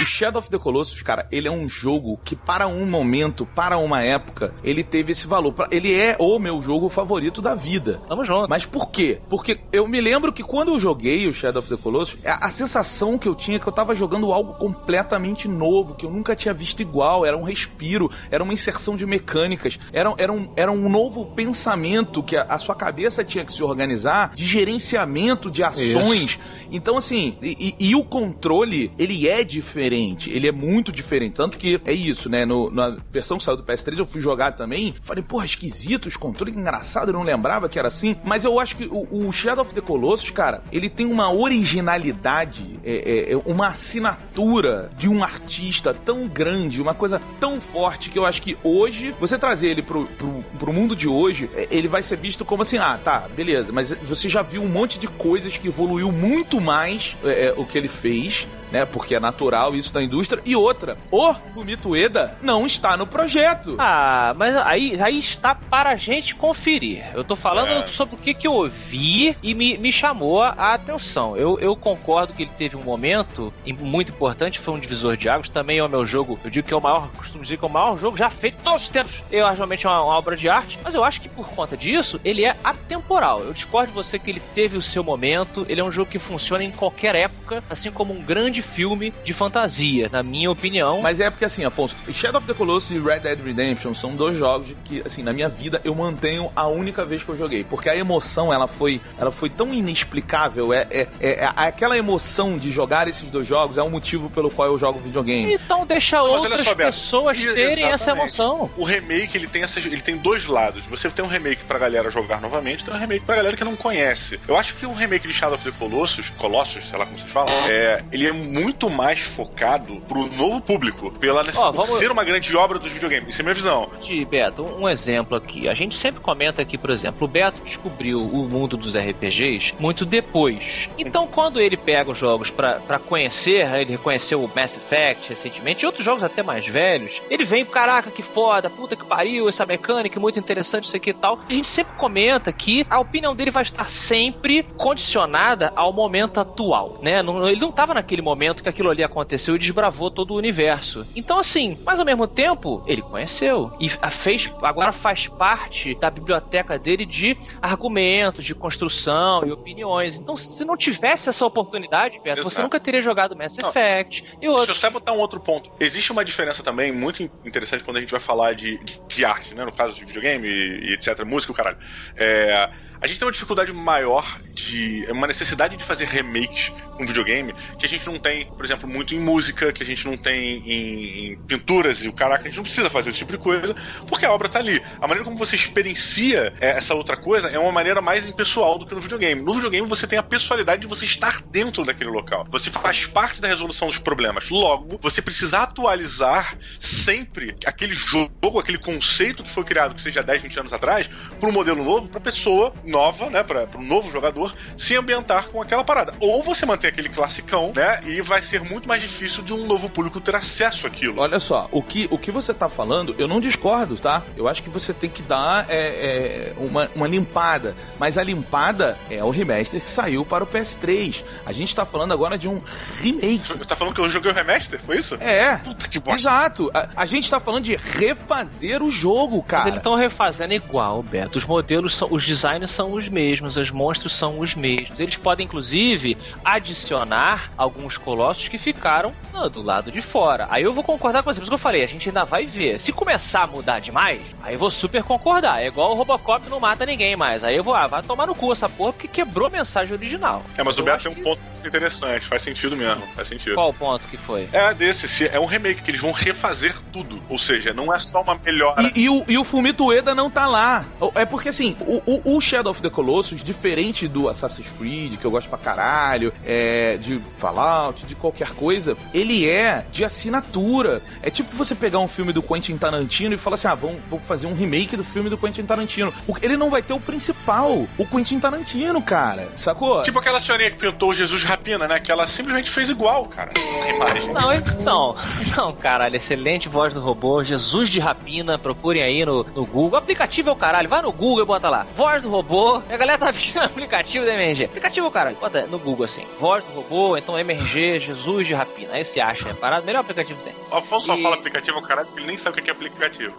O 0.00 0.04
Shadow 0.04 0.38
of 0.40 0.48
the 0.48 0.58
Colossus, 0.58 1.02
cara, 1.02 1.28
ele 1.30 1.46
é 1.46 1.50
um 1.50 1.68
jogo 1.68 2.18
que 2.24 2.34
para 2.34 2.66
um 2.66 2.86
momento, 2.88 3.44
para 3.44 3.76
uma 3.76 4.02
época, 4.02 4.54
ele 4.64 4.82
teve 4.82 5.12
esse 5.12 5.26
valor. 5.26 5.54
Ele 5.70 5.94
é 5.94 6.16
o 6.18 6.38
meu 6.38 6.62
jogo 6.62 6.88
favorito 6.88 7.42
da 7.42 7.54
vida. 7.54 8.00
Tamo 8.08 8.24
junto. 8.24 8.48
Mas 8.48 8.64
por 8.64 8.88
quê? 8.90 9.20
Porque 9.28 9.60
eu 9.70 9.86
me 9.86 10.00
lembro 10.00 10.32
que 10.32 10.42
quando 10.42 10.68
eu 10.72 10.80
joguei 10.80 11.26
o 11.28 11.34
Shadow 11.34 11.60
of 11.60 11.68
the 11.68 11.76
Colossus, 11.76 12.24
a, 12.24 12.46
a 12.46 12.50
sensação 12.50 13.18
que 13.18 13.28
eu 13.28 13.34
tinha 13.34 13.58
é 13.58 13.60
que 13.60 13.66
eu 13.66 13.72
tava 13.72 13.94
jogando 13.94 14.32
algo 14.32 14.54
completamente 14.54 15.46
novo, 15.46 15.94
que 15.94 16.06
eu 16.06 16.10
nunca 16.10 16.34
tinha 16.34 16.54
visto 16.54 16.80
igual, 16.80 17.26
era 17.26 17.36
um 17.36 17.42
respiro, 17.42 18.10
era 18.30 18.42
uma 18.42 18.54
inserção 18.54 18.96
de 18.96 19.04
mecânicas, 19.04 19.78
era, 19.92 20.14
era, 20.16 20.32
um, 20.32 20.50
era 20.56 20.72
um 20.72 20.88
novo 20.88 21.26
pensamento 21.26 22.22
que 22.22 22.36
a, 22.36 22.42
a 22.44 22.58
sua 22.58 22.74
cabeça 22.74 23.22
tinha 23.22 23.44
que 23.44 23.52
se 23.52 23.62
organizar 23.62 24.32
de 24.34 24.46
gerenciamento 24.46 25.50
de 25.50 25.62
ações. 25.62 26.38
Então, 26.70 26.96
assim, 26.96 27.36
e, 27.42 27.74
e- 27.78 27.88
e 27.90 27.94
o 27.94 28.02
controle, 28.02 28.90
ele 28.98 29.28
é 29.28 29.44
diferente. 29.50 30.30
Ele 30.30 30.48
é 30.48 30.52
muito 30.52 30.92
diferente. 30.92 31.34
Tanto 31.34 31.58
que 31.58 31.80
é 31.84 31.92
isso, 31.92 32.28
né? 32.28 32.44
No, 32.44 32.70
na 32.70 32.96
versão 33.10 33.36
que 33.36 33.44
saiu 33.44 33.56
do 33.56 33.64
PS3, 33.64 33.98
eu 33.98 34.06
fui 34.06 34.20
jogar 34.20 34.52
também. 34.52 34.94
Falei, 35.02 35.22
porra, 35.22 35.44
esquisito, 35.44 36.06
os 36.06 36.16
controles 36.16 36.56
engraçado, 36.56 37.08
eu 37.08 37.12
não 37.12 37.22
lembrava 37.22 37.68
que 37.68 37.78
era 37.78 37.88
assim. 37.88 38.16
Mas 38.24 38.44
eu 38.44 38.58
acho 38.58 38.76
que 38.76 38.86
o, 38.86 39.06
o 39.10 39.32
Shadow 39.32 39.64
of 39.64 39.74
the 39.74 39.80
Colossus, 39.80 40.30
cara, 40.30 40.62
ele 40.72 40.88
tem 40.88 41.06
uma 41.06 41.32
originalidade, 41.32 42.78
é, 42.84 43.32
é, 43.32 43.36
uma 43.44 43.68
assinatura 43.68 44.90
de 44.96 45.08
um 45.08 45.22
artista 45.22 45.92
tão 45.92 46.26
grande, 46.26 46.80
uma 46.80 46.94
coisa 46.94 47.20
tão 47.38 47.60
forte 47.60 48.10
que 48.10 48.18
eu 48.18 48.24
acho 48.24 48.40
que 48.42 48.56
hoje, 48.62 49.14
você 49.18 49.38
trazer 49.38 49.68
ele 49.68 49.82
pro, 49.82 50.06
pro, 50.06 50.44
pro 50.58 50.72
mundo 50.72 50.94
de 50.94 51.08
hoje, 51.08 51.50
é, 51.54 51.66
ele 51.70 51.88
vai 51.88 52.02
ser 52.02 52.16
visto 52.16 52.44
como 52.44 52.62
assim, 52.62 52.78
ah, 52.78 52.98
tá, 53.02 53.28
beleza, 53.34 53.72
mas 53.72 53.90
você 54.02 54.28
já 54.28 54.42
viu 54.42 54.62
um 54.62 54.68
monte 54.68 54.98
de 54.98 55.08
coisas 55.08 55.56
que 55.56 55.68
evoluiu 55.68 56.12
muito 56.12 56.60
mais 56.60 57.16
é, 57.24 57.46
é, 57.46 57.54
o 57.56 57.64
que 57.64 57.76
ele 57.76 57.88
fez 57.88 58.46
né? 58.70 58.84
Porque 58.84 59.14
é 59.14 59.20
natural 59.20 59.74
isso 59.74 59.92
da 59.92 60.02
indústria. 60.02 60.42
E 60.44 60.54
outra, 60.56 60.96
o 61.10 61.34
Fumito 61.54 61.90
Ueda 61.90 62.36
não 62.42 62.66
está 62.66 62.96
no 62.96 63.06
projeto. 63.06 63.76
Ah, 63.78 64.34
mas 64.36 64.56
aí, 64.56 65.00
aí 65.00 65.18
está 65.18 65.54
para 65.54 65.90
a 65.90 65.96
gente 65.96 66.34
conferir. 66.34 67.04
Eu 67.14 67.24
tô 67.24 67.36
falando 67.36 67.84
é. 67.84 67.86
sobre 67.88 68.14
o 68.14 68.18
que, 68.18 68.34
que 68.34 68.46
eu 68.46 68.54
ouvi 68.54 69.36
e 69.42 69.54
me, 69.54 69.76
me 69.78 69.92
chamou 69.92 70.42
a 70.42 70.74
atenção. 70.74 71.36
Eu, 71.36 71.58
eu 71.60 71.76
concordo 71.76 72.34
que 72.34 72.42
ele 72.42 72.52
teve 72.56 72.76
um 72.76 72.82
momento 72.82 73.52
muito 73.78 74.12
importante, 74.12 74.58
foi 74.58 74.74
um 74.74 74.80
divisor 74.80 75.16
de 75.16 75.28
águas. 75.28 75.48
Também 75.48 75.78
é 75.78 75.84
o 75.84 75.88
meu 75.88 76.06
jogo, 76.06 76.38
eu 76.44 76.50
digo 76.50 76.66
que 76.66 76.74
é 76.74 76.76
o 76.76 76.80
maior, 76.80 77.08
costumo 77.16 77.42
dizer 77.42 77.58
que 77.58 77.64
é 77.64 77.68
o 77.68 77.70
maior 77.70 77.98
jogo 77.98 78.16
já 78.16 78.30
feito 78.30 78.56
todos 78.62 78.82
os 78.82 78.88
tempos. 78.88 79.22
Eu 79.30 79.46
acho 79.46 79.56
realmente 79.56 79.86
uma, 79.86 80.02
uma 80.02 80.14
obra 80.16 80.36
de 80.36 80.48
arte, 80.48 80.78
mas 80.82 80.94
eu 80.94 81.04
acho 81.04 81.20
que 81.20 81.28
por 81.28 81.48
conta 81.48 81.76
disso, 81.76 82.20
ele 82.24 82.44
é 82.44 82.56
atemporal. 82.62 83.40
Eu 83.40 83.52
discordo 83.52 83.88
de 83.88 83.94
você 83.94 84.18
que 84.18 84.30
ele 84.30 84.42
teve 84.54 84.76
o 84.76 84.82
seu 84.82 85.02
momento, 85.02 85.66
ele 85.68 85.80
é 85.80 85.84
um 85.84 85.92
jogo 85.92 86.10
que 86.10 86.18
funciona 86.18 86.64
em 86.64 86.70
qualquer 86.70 87.14
época, 87.14 87.62
assim 87.68 87.90
como 87.90 88.12
um 88.12 88.22
grande 88.22 88.59
grande 88.60 88.62
filme 88.62 89.12
de 89.24 89.32
fantasia, 89.32 90.08
na 90.10 90.22
minha 90.22 90.50
opinião. 90.50 91.00
Mas 91.00 91.20
é 91.20 91.30
porque 91.30 91.44
assim, 91.44 91.64
Afonso, 91.64 91.96
Shadow 92.12 92.38
of 92.38 92.46
the 92.46 92.54
Colossus 92.54 92.90
e 92.90 92.98
Red 92.98 93.20
Dead 93.20 93.40
Redemption 93.42 93.94
são 93.94 94.14
dois 94.14 94.38
jogos 94.38 94.74
que, 94.84 95.02
assim, 95.04 95.22
na 95.22 95.32
minha 95.32 95.48
vida 95.48 95.80
eu 95.84 95.94
mantenho 95.94 96.50
a 96.54 96.66
única 96.66 97.04
vez 97.04 97.22
que 97.22 97.30
eu 97.30 97.36
joguei. 97.36 97.64
Porque 97.64 97.88
a 97.88 97.96
emoção, 97.96 98.52
ela 98.52 98.66
foi, 98.66 99.00
ela 99.18 99.32
foi 99.32 99.48
tão 99.48 99.72
inexplicável. 99.72 100.72
É, 100.72 100.86
é, 100.90 101.08
é, 101.20 101.30
é 101.40 101.52
aquela 101.56 101.96
emoção 101.96 102.56
de 102.58 102.70
jogar 102.70 103.08
esses 103.08 103.30
dois 103.30 103.46
jogos 103.46 103.78
é 103.78 103.82
um 103.82 103.90
motivo 103.90 104.30
pelo 104.30 104.50
qual 104.50 104.68
eu 104.68 104.78
jogo 104.78 105.00
videogame. 105.00 105.54
Então 105.54 105.86
deixa 105.86 106.22
Mas 106.22 106.30
outras 106.30 106.60
só, 106.62 106.74
pessoas 106.74 107.38
terem 107.38 107.54
exatamente. 107.54 107.94
essa 107.94 108.10
emoção. 108.12 108.70
O 108.76 108.84
remake, 108.84 109.36
ele 109.36 109.46
tem, 109.46 109.62
essas, 109.62 109.84
ele 109.84 110.00
tem 110.00 110.16
dois 110.16 110.46
lados. 110.46 110.84
Você 110.86 111.08
tem 111.10 111.24
um 111.24 111.28
remake 111.28 111.64
pra 111.64 111.78
galera 111.78 112.10
jogar 112.10 112.40
novamente, 112.40 112.84
tem 112.84 112.92
um 112.94 112.98
remake 112.98 113.24
pra 113.24 113.36
galera 113.36 113.56
que 113.56 113.64
não 113.64 113.76
conhece. 113.76 114.38
Eu 114.46 114.56
acho 114.56 114.74
que 114.74 114.86
o 114.86 114.92
remake 114.92 115.26
de 115.26 115.32
Shadow 115.34 115.54
of 115.54 115.64
the 115.64 115.76
Colossus, 115.78 116.30
Colossus, 116.30 116.88
sei 116.88 116.98
lá 116.98 117.06
como 117.06 117.18
vocês 117.18 117.30
falam, 117.30 117.52
é, 117.66 118.02
ele 118.12 118.26
é 118.26 118.32
muito 118.50 118.90
mais 118.90 119.20
focado 119.20 120.00
pro 120.08 120.26
novo 120.26 120.60
público, 120.60 121.10
pela 121.12 121.44
oh, 121.56 121.72
vamos... 121.72 121.98
ser 121.98 122.10
uma 122.10 122.24
grande 122.24 122.54
obra 122.56 122.78
dos 122.78 122.90
videogames. 122.90 123.30
Isso 123.30 123.40
é 123.40 123.44
minha 123.44 123.54
visão. 123.54 123.88
De 124.00 124.24
Beto, 124.24 124.64
um 124.64 124.88
exemplo 124.88 125.36
aqui. 125.36 125.68
A 125.68 125.74
gente 125.74 125.94
sempre 125.94 126.20
comenta 126.20 126.60
aqui, 126.60 126.76
por 126.76 126.90
exemplo, 126.90 127.26
o 127.26 127.28
Beto 127.28 127.62
descobriu 127.64 128.20
o 128.20 128.48
mundo 128.48 128.76
dos 128.76 128.96
RPGs 128.96 129.74
muito 129.78 130.04
depois. 130.04 130.88
Então, 130.98 131.26
quando 131.26 131.60
ele 131.60 131.76
pega 131.76 132.10
os 132.10 132.18
jogos 132.18 132.50
para 132.50 132.98
conhecer, 132.98 133.68
né, 133.68 133.82
ele 133.82 133.92
reconheceu 133.92 134.42
o 134.42 134.50
Mass 134.54 134.76
Effect 134.76 135.28
recentemente, 135.28 135.84
e 135.84 135.86
outros 135.86 136.04
jogos 136.04 136.24
até 136.24 136.42
mais 136.42 136.66
velhos, 136.66 137.22
ele 137.30 137.44
vem, 137.44 137.64
caraca, 137.64 138.10
que 138.10 138.22
foda, 138.22 138.68
puta 138.68 138.96
que 138.96 139.04
pariu, 139.04 139.48
essa 139.48 139.64
mecânica 139.64 140.18
muito 140.18 140.38
interessante, 140.38 140.84
isso 140.84 140.96
aqui 140.96 141.10
e 141.10 141.14
tal. 141.14 141.38
A 141.48 141.52
gente 141.52 141.68
sempre 141.68 141.94
comenta 141.96 142.52
que 142.52 142.84
a 142.90 142.98
opinião 142.98 143.34
dele 143.34 143.50
vai 143.50 143.62
estar 143.62 143.88
sempre 143.88 144.64
condicionada 144.76 145.72
ao 145.76 145.92
momento 145.92 146.40
atual, 146.40 146.98
né? 147.00 147.20
Ele 147.20 147.60
não 147.60 147.70
estava 147.70 147.94
naquele 147.94 148.22
momento 148.22 148.39
que 148.62 148.68
aquilo 148.68 148.90
ali 148.90 149.04
aconteceu 149.04 149.54
e 149.56 149.58
desbravou 149.58 150.10
todo 150.10 150.32
o 150.32 150.36
universo. 150.36 151.06
Então, 151.14 151.38
assim, 151.38 151.78
mas 151.84 151.98
ao 151.98 152.04
mesmo 152.06 152.26
tempo, 152.26 152.82
ele 152.86 153.02
conheceu 153.02 153.72
e 153.78 153.88
fez, 153.88 154.50
agora 154.62 154.92
faz 154.92 155.28
parte 155.28 155.94
da 155.94 156.10
biblioteca 156.10 156.78
dele 156.78 157.04
de 157.04 157.36
argumentos, 157.60 158.44
de 158.44 158.54
construção 158.54 159.46
e 159.46 159.52
opiniões. 159.52 160.16
Então, 160.16 160.36
se 160.36 160.64
não 160.64 160.76
tivesse 160.76 161.28
essa 161.28 161.44
oportunidade, 161.44 162.20
Beto, 162.22 162.42
você 162.42 162.62
nunca 162.62 162.80
teria 162.80 163.02
jogado 163.02 163.36
Mass 163.36 163.58
Effect 163.58 164.24
não. 164.24 164.42
e 164.42 164.48
outros. 164.48 164.68
Deixa 164.68 164.86
eu 164.86 164.90
só 164.90 164.98
botar 164.98 165.12
um 165.12 165.18
outro 165.18 165.40
ponto. 165.40 165.70
Existe 165.78 166.10
uma 166.10 166.24
diferença 166.24 166.62
também 166.62 166.92
muito 166.92 167.22
interessante 167.44 167.84
quando 167.84 167.98
a 167.98 168.00
gente 168.00 168.10
vai 168.10 168.20
falar 168.20 168.54
de, 168.54 168.80
de 169.06 169.24
arte, 169.24 169.54
né? 169.54 169.64
No 169.64 169.72
caso 169.72 169.94
de 169.94 170.04
videogame 170.04 170.48
e, 170.48 170.90
e 170.90 170.94
etc, 170.94 171.24
música, 171.24 171.52
o 171.52 171.54
caralho. 171.54 171.78
É 172.16 172.70
a 173.00 173.06
gente 173.06 173.18
tem 173.18 173.26
uma 173.26 173.32
dificuldade 173.32 173.72
maior 173.72 174.38
de. 174.54 175.06
uma 175.10 175.26
necessidade 175.26 175.76
de 175.76 175.84
fazer 175.84 176.06
remakes 176.06 176.72
com 176.96 177.06
videogame 177.06 177.54
que 177.78 177.86
a 177.86 177.88
gente 177.88 178.04
não 178.06 178.18
tem, 178.18 178.46
por 178.46 178.64
exemplo, 178.64 178.88
muito 178.88 179.14
em 179.14 179.20
música, 179.20 179.72
que 179.72 179.82
a 179.82 179.86
gente 179.86 180.06
não 180.06 180.16
tem 180.16 180.58
em, 180.58 181.32
em 181.32 181.36
pinturas 181.46 182.04
e 182.04 182.08
o 182.08 182.12
caraca, 182.12 182.42
a 182.42 182.46
gente 182.46 182.56
não 182.56 182.64
precisa 182.64 182.90
fazer 182.90 183.10
esse 183.10 183.18
tipo 183.18 183.32
de 183.32 183.38
coisa, 183.38 183.74
porque 184.06 184.26
a 184.26 184.32
obra 184.32 184.48
tá 184.48 184.58
ali. 184.58 184.82
A 184.96 185.08
maneira 185.08 185.24
como 185.24 185.36
você 185.36 185.56
experiencia 185.56 186.52
é, 186.60 186.70
essa 186.70 186.94
outra 186.94 187.16
coisa 187.16 187.48
é 187.48 187.58
uma 187.58 187.72
maneira 187.72 188.02
mais 188.02 188.26
impessoal 188.26 188.78
do 188.78 188.84
que 188.84 188.94
no 188.94 189.00
videogame. 189.00 189.40
No 189.40 189.54
videogame 189.54 189.88
você 189.88 190.06
tem 190.06 190.18
a 190.18 190.22
pessoalidade 190.22 190.82
de 190.82 190.86
você 190.86 191.06
estar 191.06 191.40
dentro 191.42 191.84
daquele 191.84 192.10
local. 192.10 192.46
Você 192.50 192.70
faz 192.70 193.06
parte 193.06 193.40
da 193.40 193.48
resolução 193.48 193.88
dos 193.88 193.98
problemas. 193.98 194.50
Logo, 194.50 194.98
você 195.00 195.22
precisa 195.22 195.60
atualizar 195.60 196.58
sempre 196.78 197.56
aquele 197.64 197.94
jogo, 197.94 198.58
aquele 198.58 198.78
conceito 198.78 199.42
que 199.42 199.50
foi 199.50 199.64
criado, 199.64 199.94
que 199.94 200.02
seja 200.02 200.22
10, 200.22 200.42
20 200.42 200.60
anos 200.60 200.72
atrás, 200.72 201.08
para 201.38 201.48
um 201.48 201.52
modelo 201.52 201.82
novo, 201.82 202.08
para 202.08 202.20
pessoa 202.20 202.72
nova, 202.90 203.30
né, 203.30 203.42
para 203.42 203.66
um 203.76 203.82
novo 203.82 204.10
jogador 204.10 204.54
se 204.76 204.96
ambientar 204.96 205.48
com 205.48 205.62
aquela 205.62 205.84
parada. 205.84 206.12
Ou 206.20 206.42
você 206.42 206.66
mantém 206.66 206.90
aquele 206.90 207.08
classicão, 207.08 207.72
né, 207.74 208.00
e 208.04 208.20
vai 208.20 208.42
ser 208.42 208.62
muito 208.62 208.88
mais 208.88 209.00
difícil 209.00 209.42
de 209.42 209.52
um 209.52 209.66
novo 209.66 209.88
público 209.88 210.20
ter 210.20 210.34
acesso 210.34 210.86
àquilo. 210.86 211.20
Olha 211.20 211.40
só, 211.40 211.68
o 211.70 211.82
que, 211.82 212.08
o 212.10 212.18
que 212.18 212.30
você 212.30 212.52
tá 212.52 212.68
falando, 212.68 213.14
eu 213.18 213.28
não 213.28 213.40
discordo, 213.40 213.96
tá? 213.96 214.22
Eu 214.36 214.48
acho 214.48 214.62
que 214.62 214.70
você 214.70 214.92
tem 214.92 215.08
que 215.08 215.22
dar 215.22 215.66
é, 215.68 215.78
é, 215.78 216.52
uma, 216.56 216.90
uma 216.94 217.06
limpada, 217.06 217.74
mas 217.98 218.18
a 218.18 218.22
limpada 218.22 218.98
é 219.08 219.22
o 219.22 219.30
remaster 219.30 219.80
que 219.80 219.88
saiu 219.88 220.24
para 220.24 220.44
o 220.44 220.46
PS3. 220.46 221.24
A 221.46 221.52
gente 221.52 221.74
tá 221.74 221.86
falando 221.86 222.12
agora 222.12 222.36
de 222.36 222.48
um 222.48 222.60
remake. 223.00 223.58
Tá 223.66 223.76
falando 223.76 223.94
que 223.94 224.00
eu 224.00 224.08
joguei 224.08 224.30
o 224.30 224.34
remaster? 224.34 224.80
Foi 224.84 224.96
isso? 224.96 225.14
É. 225.20 225.56
Puta 225.58 225.88
que 225.88 225.98
bosta. 225.98 226.20
Exato. 226.20 226.70
A, 226.74 226.88
a 226.96 227.06
gente 227.06 227.30
tá 227.30 227.38
falando 227.38 227.64
de 227.64 227.76
refazer 227.76 228.82
o 228.82 228.90
jogo, 228.90 229.42
cara. 229.42 229.64
Mas 229.64 229.68
eles 229.68 229.78
estão 229.78 229.94
refazendo 229.94 230.54
igual, 230.54 231.02
Beto. 231.02 231.38
Os 231.38 231.44
modelos 231.44 231.94
são, 231.96 232.08
os 232.10 232.24
designs 232.24 232.70
são 232.70 232.79
os 232.88 233.08
mesmos, 233.08 233.56
os 233.56 233.70
monstros 233.70 234.14
são 234.14 234.38
os 234.38 234.54
mesmos. 234.54 234.98
Eles 234.98 235.16
podem, 235.16 235.44
inclusive, 235.44 236.16
adicionar 236.44 237.50
alguns 237.56 237.98
colossos 237.98 238.48
que 238.48 238.58
ficaram 238.58 239.12
do 239.52 239.62
lado 239.62 239.90
de 239.90 240.02
fora. 240.02 240.46
Aí 240.50 240.62
eu 240.62 240.72
vou 240.72 240.84
concordar 240.84 241.22
com 241.22 241.32
você, 241.32 241.40
por 241.40 241.44
isso 241.44 241.50
que 241.50 241.54
eu 241.54 241.58
falei, 241.58 241.82
a 241.82 241.86
gente 241.86 242.08
ainda 242.08 242.24
vai 242.24 242.46
ver. 242.46 242.80
Se 242.80 242.92
começar 242.92 243.42
a 243.42 243.46
mudar 243.46 243.80
demais, 243.80 244.20
aí 244.42 244.54
eu 244.54 244.58
vou 244.58 244.70
super 244.70 245.02
concordar. 245.02 245.62
É 245.62 245.66
igual 245.66 245.92
o 245.92 245.94
Robocop 245.94 246.48
não 246.48 246.60
mata 246.60 246.84
ninguém 246.86 247.16
mais. 247.16 247.42
Aí 247.42 247.56
eu 247.56 247.64
vou, 247.64 247.74
ah, 247.74 247.86
vai 247.86 248.02
tomar 248.02 248.26
no 248.26 248.34
cu 248.34 248.52
essa 248.52 248.68
porra, 248.68 248.92
porque 248.92 249.08
quebrou 249.08 249.46
a 249.46 249.50
mensagem 249.50 249.94
original. 249.94 250.42
É, 250.56 250.62
mas 250.62 250.76
eu 250.76 250.82
o 250.82 250.86
Beto 250.86 251.04
tem 251.04 251.12
um 251.12 251.14
que... 251.14 251.22
ponto 251.22 251.40
interessante, 251.68 252.26
faz 252.26 252.42
sentido 252.42 252.76
mesmo, 252.76 253.02
faz 253.14 253.28
sentido. 253.28 253.54
Qual 253.54 253.70
o 253.70 253.74
ponto 253.74 254.06
que 254.08 254.16
foi? 254.16 254.48
É 254.52 254.72
desse, 254.74 255.08
se 255.08 255.26
é 255.26 255.38
um 255.38 255.46
remake, 255.46 255.82
que 255.82 255.90
eles 255.90 256.00
vão 256.00 256.12
refazer 256.12 256.74
tudo. 256.92 257.22
Ou 257.28 257.38
seja, 257.38 257.72
não 257.72 257.94
é 257.94 257.98
só 257.98 258.22
uma 258.22 258.34
melhora. 258.34 258.82
E, 258.94 259.02
e 259.02 259.08
o, 259.08 259.24
e 259.28 259.38
o 259.38 259.44
Fumito 259.44 259.86
Ueda 259.86 260.14
não 260.14 260.30
tá 260.30 260.46
lá. 260.46 260.84
É 261.14 261.24
porque 261.24 261.48
assim, 261.48 261.76
o, 261.80 262.02
o, 262.06 262.36
o 262.36 262.40
Shadow 262.40 262.70
of 262.70 262.82
the 262.82 262.90
Colossus, 262.90 263.42
diferente 263.42 264.08
do 264.08 264.28
Assassin's 264.28 264.72
Creed, 264.72 265.16
que 265.16 265.24
eu 265.24 265.30
gosto 265.30 265.48
pra 265.48 265.58
caralho, 265.58 266.32
é, 266.44 266.96
de 266.96 267.20
Fallout, 267.38 268.06
de 268.06 268.14
qualquer 268.14 268.50
coisa, 268.50 268.96
ele 269.12 269.48
é 269.48 269.84
de 269.90 270.04
assinatura. 270.04 271.02
É 271.22 271.30
tipo 271.30 271.54
você 271.54 271.74
pegar 271.74 271.98
um 271.98 272.08
filme 272.08 272.32
do 272.32 272.42
Quentin 272.42 272.76
Tarantino 272.76 273.34
e 273.34 273.38
falar 273.38 273.54
assim: 273.54 273.68
ah, 273.68 273.74
vamos, 273.74 274.00
vamos 274.08 274.26
fazer 274.26 274.46
um 274.46 274.54
remake 274.54 274.96
do 274.96 275.04
filme 275.04 275.30
do 275.30 275.38
Quentin 275.38 275.64
Tarantino. 275.64 276.12
Ele 276.42 276.56
não 276.56 276.70
vai 276.70 276.82
ter 276.82 276.92
o 276.92 277.00
principal, 277.00 277.86
o 277.96 278.06
Quentin 278.06 278.38
Tarantino, 278.38 279.00
cara. 279.02 279.48
Sacou? 279.54 280.02
Tipo 280.02 280.18
aquela 280.18 280.40
senhorinha 280.40 280.70
que 280.70 280.76
pintou 280.76 281.12
Jesus 281.14 281.42
Rapina, 281.50 281.88
né? 281.88 281.98
Que 281.98 282.12
ela 282.12 282.26
simplesmente 282.26 282.70
fez 282.70 282.88
igual, 282.88 283.26
cara. 283.26 283.52
A 283.56 283.88
imagem. 283.88 284.32
Não, 284.32 284.50
não. 284.82 285.16
Não, 285.56 285.72
caralho. 285.74 286.14
Excelente 286.14 286.68
voz 286.68 286.94
do 286.94 287.00
robô. 287.00 287.42
Jesus 287.42 287.88
de 287.88 287.98
Rapina. 287.98 288.56
Procurem 288.56 289.02
aí 289.02 289.24
no, 289.24 289.42
no 289.42 289.66
Google. 289.66 289.92
O 289.92 289.96
aplicativo 289.96 290.48
é 290.48 290.52
o 290.52 290.56
caralho. 290.56 290.88
Vai 290.88 291.02
no 291.02 291.12
Google 291.12 291.42
e 291.42 291.46
bota 291.46 291.68
lá. 291.68 291.86
Voz 291.96 292.22
do 292.22 292.30
robô. 292.30 292.76
A 292.88 292.96
galera 292.96 293.18
tá 293.18 293.32
pedindo 293.32 293.60
aplicativo 293.64 294.24
da 294.24 294.34
MRG. 294.34 294.66
Aplicativo, 294.66 295.10
caralho. 295.10 295.36
Bota 295.36 295.66
no 295.66 295.78
Google 295.78 296.04
assim. 296.04 296.24
Voz 296.38 296.64
do 296.64 296.72
robô. 296.72 297.16
Então 297.16 297.38
MRG, 297.38 298.00
Jesus 298.00 298.46
de 298.46 298.54
Rapina. 298.54 298.92
Aí 298.92 299.04
você 299.04 299.20
acha. 299.20 299.48
É 299.48 299.54
parado. 299.54 299.84
Melhor 299.84 300.00
aplicativo 300.00 300.38
que 300.38 300.50
tem. 300.50 300.54
O 300.70 300.76
Afonso 300.76 301.12
e... 301.12 301.16
só 301.16 301.22
fala 301.22 301.34
aplicativo, 301.34 301.82
caralho, 301.82 302.06
porque 302.06 302.20
ele 302.20 302.28
nem 302.28 302.38
sabe 302.38 302.60
o 302.60 302.62
que 302.62 302.70
é 302.70 302.72
aplicativo. 302.72 303.34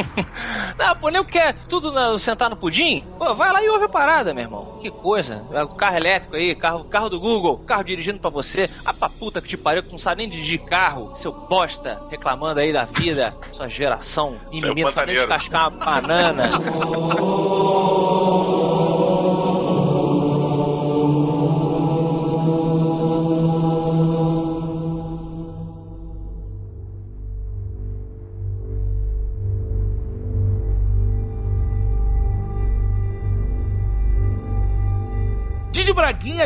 não, 0.78 0.96
pô, 0.96 1.10
nem 1.10 1.20
o 1.20 1.24
que 1.24 1.38
é 1.38 1.52
tudo 1.52 1.92
na, 1.92 2.18
sentar 2.18 2.48
no 2.48 2.56
pudim? 2.56 3.04
Pô, 3.18 3.34
vai 3.34 3.52
lá 3.52 3.62
e 3.62 3.68
ouve 3.68 3.84
a 3.84 3.88
parada, 3.88 4.32
meu 4.32 4.44
irmão. 4.44 4.78
Que 4.80 4.90
coisa. 4.90 5.46
O 5.50 5.74
carro 5.74 5.96
elétrico 5.96 6.36
aí, 6.36 6.54
carro, 6.54 6.84
carro 6.84 7.10
do 7.10 7.20
Google, 7.20 7.25
carro 7.66 7.84
dirigindo 7.84 8.18
pra 8.18 8.30
você. 8.30 8.68
A 8.84 8.92
pra 8.92 9.08
puta 9.08 9.40
que 9.40 9.48
te 9.48 9.56
pariu, 9.56 9.82
que 9.82 9.92
não 9.92 9.98
sabe 9.98 10.22
nem 10.22 10.30
dirigir 10.30 10.60
carro. 10.60 11.14
Seu 11.16 11.32
bosta, 11.32 12.00
reclamando 12.10 12.60
aí 12.60 12.72
da 12.72 12.84
vida. 12.84 13.34
Sua 13.52 13.68
geração, 13.68 14.36
menino, 14.50 14.90
só 14.90 15.04
nem 15.04 15.16
descascar 15.16 15.68
uma 15.68 15.84
banana. 15.84 16.50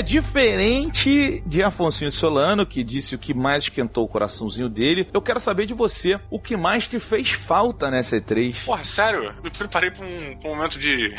Braguinha, 0.01 0.03
diferente 0.03 1.43
de 1.47 1.63
Afonso 1.63 2.11
Solano, 2.11 2.67
que 2.67 2.83
disse 2.83 3.15
o 3.15 3.19
que 3.19 3.35
mais 3.35 3.65
esquentou 3.65 4.05
o 4.05 4.09
coraçãozinho 4.09 4.69
dele, 4.69 5.09
eu 5.13 5.23
quero 5.23 5.41
saber 5.41 5.67
de 5.67 5.75
você, 5.75 6.19
o 6.31 6.39
que 6.39 6.57
mais 6.57 6.89
te 6.89 6.99
fez 6.99 7.31
falta 7.31 7.91
nessa 7.91 8.17
E3? 8.17 8.65
Porra, 8.65 8.85
sério? 8.85 9.35
Me 9.43 9.51
preparei 9.51 9.91
pra 9.91 10.05
um, 10.05 10.37
pra 10.39 10.51
um 10.51 10.57
momento 10.57 10.79
de, 10.79 11.11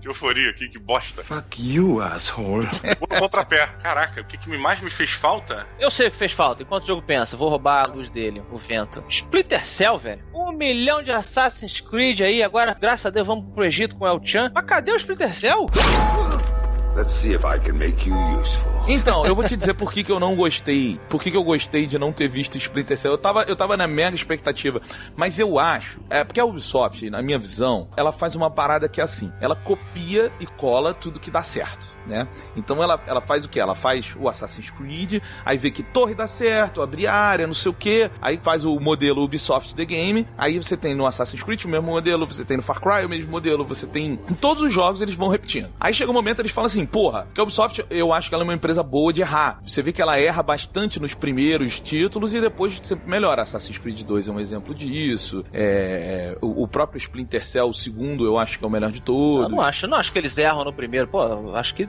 de 0.00 0.08
euforia 0.08 0.50
aqui, 0.50 0.68
que 0.68 0.78
bosta. 0.78 1.24
Fuck 1.24 1.62
you, 1.62 2.00
asshole. 2.00 2.68
Vou 2.98 3.08
no 3.10 3.20
contrapé. 3.20 3.66
Caraca, 3.82 4.20
o 4.20 4.24
que, 4.24 4.36
que 4.36 4.56
mais 4.58 4.80
me 4.80 4.90
fez 4.90 5.10
falta? 5.10 5.66
Eu 5.78 5.90
sei 5.90 6.08
o 6.08 6.10
que 6.10 6.16
fez 6.16 6.32
falta. 6.32 6.62
Enquanto 6.62 6.84
o 6.84 6.86
jogo 6.86 7.02
pensa, 7.02 7.36
vou 7.36 7.48
roubar 7.48 7.84
a 7.84 7.86
luz 7.86 8.10
dele, 8.10 8.42
o 8.50 8.58
vento. 8.58 9.02
Splinter 9.08 9.66
Cell, 9.66 9.98
velho. 9.98 10.24
Um 10.34 10.52
milhão 10.52 11.02
de 11.02 11.10
Assassin's 11.10 11.80
Creed 11.80 12.20
aí. 12.20 12.42
Agora, 12.42 12.76
graças 12.78 13.06
a 13.06 13.10
Deus, 13.10 13.26
vamos 13.26 13.52
pro 13.54 13.64
Egito 13.64 13.96
com 13.96 14.06
El 14.06 14.20
Chan. 14.24 14.52
Mas 14.54 14.64
cadê 14.64 14.92
o 14.92 14.96
Splinter 14.96 15.34
Cell? 15.34 15.66
Let's 16.96 17.12
see 17.12 17.34
if 17.34 17.44
I 17.44 17.58
can 17.58 17.74
make 17.74 18.08
you 18.08 18.16
useful. 18.40 18.72
Então, 18.88 19.26
eu 19.26 19.34
vou 19.34 19.44
te 19.44 19.54
dizer 19.54 19.74
por 19.74 19.92
que, 19.92 20.02
que 20.02 20.10
eu 20.10 20.18
não 20.18 20.34
gostei. 20.34 20.98
Por 21.10 21.22
que, 21.22 21.30
que 21.30 21.36
eu 21.36 21.44
gostei 21.44 21.84
de 21.84 21.98
não 21.98 22.10
ter 22.10 22.26
visto 22.26 22.56
Splinter 22.56 22.96
Cell. 22.96 23.12
Eu 23.12 23.18
tava, 23.18 23.42
eu 23.42 23.54
tava 23.54 23.76
na 23.76 23.86
mega 23.86 24.16
expectativa. 24.16 24.80
Mas 25.14 25.38
eu 25.38 25.58
acho. 25.58 26.00
É 26.08 26.24
porque 26.24 26.40
a 26.40 26.44
Ubisoft, 26.46 27.10
na 27.10 27.20
minha 27.20 27.38
visão, 27.38 27.90
ela 27.98 28.12
faz 28.12 28.34
uma 28.34 28.50
parada 28.50 28.88
que 28.88 28.98
é 28.98 29.04
assim: 29.04 29.30
ela 29.42 29.54
copia 29.54 30.32
e 30.40 30.46
cola 30.46 30.94
tudo 30.94 31.20
que 31.20 31.30
dá 31.30 31.42
certo, 31.42 31.86
né? 32.06 32.26
Então 32.56 32.82
ela, 32.82 33.00
ela 33.06 33.20
faz 33.20 33.44
o 33.44 33.48
que? 33.48 33.58
Ela 33.60 33.74
faz 33.74 34.14
o 34.18 34.28
Assassin's 34.28 34.70
Creed, 34.70 35.22
aí 35.44 35.58
vê 35.58 35.70
que 35.70 35.82
torre 35.82 36.14
dá 36.14 36.26
certo, 36.26 36.82
abre 36.82 37.06
área, 37.06 37.46
não 37.46 37.54
sei 37.54 37.70
o 37.70 37.74
que, 37.74 38.10
aí 38.20 38.38
faz 38.40 38.64
o 38.64 38.78
modelo 38.78 39.22
Ubisoft 39.22 39.74
The 39.74 39.84
Game, 39.84 40.26
aí 40.36 40.58
você 40.58 40.76
tem 40.76 40.94
no 40.94 41.06
Assassin's 41.06 41.42
Creed 41.42 41.64
o 41.64 41.68
mesmo 41.68 41.86
modelo, 41.86 42.26
você 42.26 42.44
tem 42.44 42.56
no 42.56 42.62
Far 42.62 42.80
Cry 42.80 43.04
o 43.04 43.08
mesmo 43.08 43.30
modelo, 43.30 43.64
você 43.64 43.86
tem. 43.86 44.18
Em 44.28 44.34
todos 44.34 44.62
os 44.62 44.72
jogos 44.72 45.00
eles 45.00 45.14
vão 45.14 45.28
repetindo. 45.28 45.68
Aí 45.80 45.92
chega 45.92 46.10
um 46.10 46.14
momento 46.14 46.40
eles 46.40 46.52
falam 46.52 46.66
assim, 46.66 46.84
porra, 46.86 47.26
que 47.34 47.40
a 47.40 47.42
Ubisoft 47.42 47.84
eu 47.90 48.12
acho 48.12 48.28
que 48.28 48.34
ela 48.34 48.42
é 48.42 48.46
uma 48.46 48.54
empresa 48.54 48.82
boa 48.82 49.12
de 49.12 49.20
errar. 49.22 49.58
Você 49.62 49.82
vê 49.82 49.92
que 49.92 50.00
ela 50.02 50.18
erra 50.18 50.42
bastante 50.42 51.00
nos 51.00 51.14
primeiros 51.14 51.80
títulos 51.80 52.34
e 52.34 52.40
depois 52.40 52.80
sempre 52.82 53.08
melhora. 53.08 53.42
Assassin's 53.42 53.78
Creed 53.78 54.02
2 54.02 54.28
é 54.28 54.32
um 54.32 54.40
exemplo 54.40 54.74
disso. 54.74 55.44
É, 55.52 56.36
o, 56.40 56.62
o 56.62 56.68
próprio 56.68 56.98
Splinter 56.98 57.44
Cell, 57.46 57.66
o 57.68 57.72
segundo, 57.74 58.24
eu 58.24 58.38
acho 58.38 58.58
que 58.58 58.64
é 58.64 58.68
o 58.68 58.70
melhor 58.70 58.90
de 58.90 58.98
Eu 58.98 59.04
todos. 59.04 59.50
não 59.50 59.60
acho, 59.60 59.86
eu 59.86 59.90
não 59.90 59.96
acho 59.98 60.12
que 60.12 60.18
eles 60.18 60.36
erram 60.38 60.64
no 60.64 60.72
primeiro. 60.72 61.06
Pô, 61.08 61.22
eu 61.24 61.56
acho 61.56 61.74
que 61.74 61.88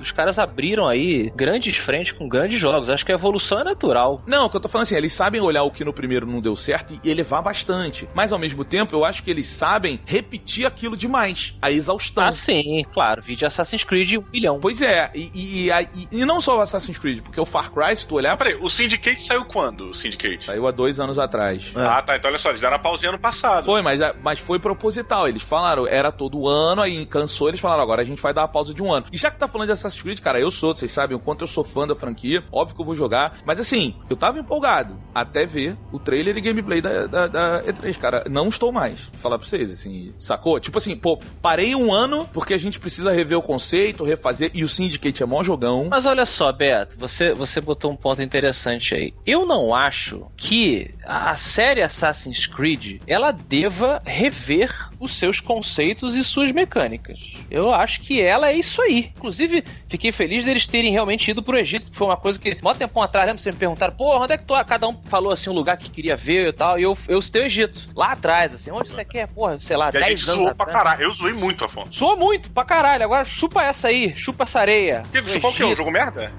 os 0.00 0.10
caras 0.12 0.38
abriram 0.38 0.86
aí 0.86 1.30
grandes 1.34 1.76
frentes 1.76 2.12
com 2.12 2.28
grandes 2.28 2.58
jogos. 2.60 2.88
Acho 2.88 3.04
que 3.04 3.12
a 3.12 3.14
evolução 3.14 3.60
é 3.60 3.64
natural. 3.64 4.22
Não, 4.26 4.46
o 4.46 4.50
que 4.50 4.56
eu 4.56 4.60
tô 4.60 4.68
falando 4.68 4.84
assim, 4.84 4.96
eles 4.96 5.12
sabem 5.12 5.40
olhar 5.40 5.62
o 5.62 5.70
que 5.70 5.84
no 5.84 5.92
primeiro 5.92 6.26
não 6.26 6.40
deu 6.40 6.54
certo 6.56 6.98
e 7.02 7.10
elevar 7.10 7.42
bastante. 7.42 8.08
Mas 8.14 8.32
ao 8.32 8.38
mesmo 8.38 8.64
tempo, 8.64 8.94
eu 8.94 9.04
acho 9.04 9.22
que 9.22 9.30
eles 9.30 9.46
sabem 9.46 10.00
repetir 10.06 10.66
aquilo 10.66 10.96
demais. 10.96 11.54
A 11.62 11.70
exaustão. 11.70 12.24
Ah, 12.24 12.32
sim, 12.32 12.84
claro. 12.92 13.22
Vídeo 13.22 13.46
Assassin's 13.46 13.84
Creed 13.84 14.12
um 14.18 14.22
bilhão. 14.22 14.58
Pois 14.60 14.80
é, 14.82 15.10
e, 15.14 15.30
e, 15.34 15.68
e, 15.68 15.70
e- 15.70 16.08
e 16.20 16.24
não 16.24 16.40
só 16.40 16.56
o 16.56 16.60
Assassin's 16.60 16.98
Creed, 16.98 17.20
porque 17.22 17.40
o 17.40 17.44
Far 17.46 17.70
Cry, 17.70 17.96
se 17.96 18.06
tu 18.06 18.16
olhar, 18.16 18.32
Ah, 18.32 18.36
peraí, 18.36 18.54
o 18.60 18.68
Syndicate 18.70 19.22
saiu 19.22 19.44
quando? 19.44 19.90
O 19.90 19.94
Syndicate? 19.94 20.44
saiu 20.44 20.66
há 20.66 20.70
dois 20.70 20.98
anos 21.00 21.18
atrás. 21.18 21.72
Ah, 21.76 22.02
tá. 22.02 22.16
Então 22.16 22.30
olha 22.30 22.38
só, 22.38 22.50
eles 22.50 22.60
deram 22.60 22.76
a 22.76 22.78
pausinha 22.78 23.12
no 23.12 23.18
passado. 23.18 23.64
Foi, 23.64 23.82
mas, 23.82 24.00
mas 24.22 24.38
foi 24.38 24.58
proposital. 24.58 25.28
Eles 25.28 25.42
falaram, 25.42 25.86
era 25.86 26.10
todo 26.12 26.46
ano, 26.46 26.82
aí 26.82 27.04
cansou, 27.06 27.48
eles 27.48 27.60
falaram, 27.60 27.82
agora 27.82 28.02
a 28.02 28.04
gente 28.04 28.20
vai 28.20 28.32
dar 28.34 28.42
uma 28.42 28.48
pausa 28.48 28.72
de 28.74 28.82
um 28.82 28.92
ano. 28.92 29.06
E 29.12 29.16
já 29.16 29.30
que 29.30 29.38
tá 29.38 29.48
falando 29.48 29.66
de 29.68 29.72
Assassin's 29.72 29.87
Creed, 29.94 30.20
cara, 30.20 30.40
eu 30.40 30.50
sou, 30.50 30.74
vocês 30.74 30.90
sabem 30.90 31.16
o 31.16 31.20
quanto 31.20 31.42
eu 31.42 31.48
sou 31.48 31.64
fã 31.64 31.86
da 31.86 31.94
franquia, 31.94 32.42
óbvio 32.52 32.76
que 32.76 32.82
eu 32.82 32.86
vou 32.86 32.96
jogar, 32.96 33.38
mas 33.44 33.60
assim, 33.60 33.94
eu 34.08 34.16
tava 34.16 34.38
empolgado 34.38 34.98
até 35.14 35.46
ver 35.46 35.76
o 35.92 35.98
trailer 35.98 36.36
e 36.36 36.40
gameplay 36.40 36.80
da, 36.80 37.06
da, 37.06 37.26
da 37.26 37.64
E3, 37.64 37.96
cara. 37.98 38.24
Não 38.30 38.48
estou 38.48 38.72
mais, 38.72 39.02
vou 39.12 39.20
falar 39.20 39.38
pra 39.38 39.46
vocês, 39.46 39.70
assim, 39.70 40.12
sacou? 40.18 40.58
Tipo 40.60 40.78
assim, 40.78 40.96
pô, 40.96 41.18
parei 41.40 41.74
um 41.74 41.92
ano 41.92 42.28
porque 42.32 42.54
a 42.54 42.58
gente 42.58 42.78
precisa 42.78 43.12
rever 43.12 43.38
o 43.38 43.42
conceito, 43.42 44.04
refazer, 44.04 44.50
e 44.54 44.64
o 44.64 44.68
Syndicate 44.68 45.22
é 45.22 45.26
mó 45.26 45.42
jogão. 45.42 45.88
Mas 45.90 46.06
olha 46.06 46.26
só, 46.26 46.52
Beto, 46.52 46.96
você, 46.98 47.32
você 47.32 47.60
botou 47.60 47.90
um 47.90 47.96
ponto 47.96 48.22
interessante 48.22 48.94
aí. 48.94 49.14
Eu 49.26 49.46
não 49.46 49.74
acho 49.74 50.26
que 50.36 50.94
a 51.04 51.36
série 51.36 51.82
Assassin's 51.82 52.46
Creed 52.46 53.00
ela 53.06 53.32
deva 53.32 54.02
rever 54.04 54.87
os 55.00 55.16
seus 55.16 55.40
conceitos 55.40 56.14
e 56.14 56.24
suas 56.24 56.50
mecânicas. 56.52 57.36
Eu 57.50 57.72
acho 57.72 58.00
que 58.00 58.20
ela 58.20 58.48
é 58.50 58.54
isso 58.54 58.80
aí. 58.82 59.12
Inclusive, 59.16 59.64
fiquei 59.88 60.10
feliz 60.12 60.44
deles 60.44 60.66
terem 60.66 60.90
realmente 60.92 61.30
ido 61.30 61.42
pro 61.42 61.56
Egito, 61.58 61.90
que 61.90 61.96
foi 61.96 62.06
uma 62.08 62.16
coisa 62.16 62.38
que, 62.38 62.58
mó 62.62 62.74
tempão 62.74 63.02
atrás, 63.02 63.26
lembra? 63.26 63.42
Vocês 63.42 63.54
me 63.54 63.58
perguntaram, 63.58 63.94
pô, 63.94 64.16
onde 64.18 64.32
é 64.32 64.38
que 64.38 64.44
tu 64.44 64.54
é? 64.56 64.64
Cada 64.64 64.88
um 64.88 64.96
falou 65.04 65.32
assim 65.32 65.50
um 65.50 65.52
lugar 65.54 65.76
que 65.76 65.90
queria 65.90 66.16
ver 66.16 66.48
e 66.48 66.52
tal, 66.52 66.78
e 66.78 66.82
eu, 66.82 66.96
eu 67.08 67.20
citei 67.22 67.42
o 67.42 67.46
Egito. 67.46 67.88
Lá 67.94 68.12
atrás, 68.12 68.54
assim, 68.54 68.70
onde 68.70 68.88
você 68.88 69.04
quer? 69.04 69.26
Porra, 69.28 69.58
sei 69.60 69.76
lá, 69.76 69.90
E 69.92 69.96
a 69.96 70.00
gente 70.00 70.08
10 70.10 70.28
anos 70.28 70.42
zoou 70.42 70.54
pra 70.54 70.66
caralho. 70.66 71.02
Eu 71.02 71.10
zoei 71.10 71.32
muito, 71.32 71.64
Afonso. 71.64 71.92
Soa 71.92 72.16
muito, 72.16 72.50
pra 72.50 72.64
caralho. 72.64 73.04
Agora 73.04 73.24
chupa 73.24 73.62
essa 73.62 73.88
aí, 73.88 74.16
chupa 74.16 74.44
essa 74.44 74.60
areia. 74.60 75.02
Que, 75.12 75.20
você 75.20 75.40
qual 75.40 75.52
que 75.52 75.62
é 75.62 75.66
o 75.66 75.74
jogo 75.76 75.90
merda? 75.90 76.32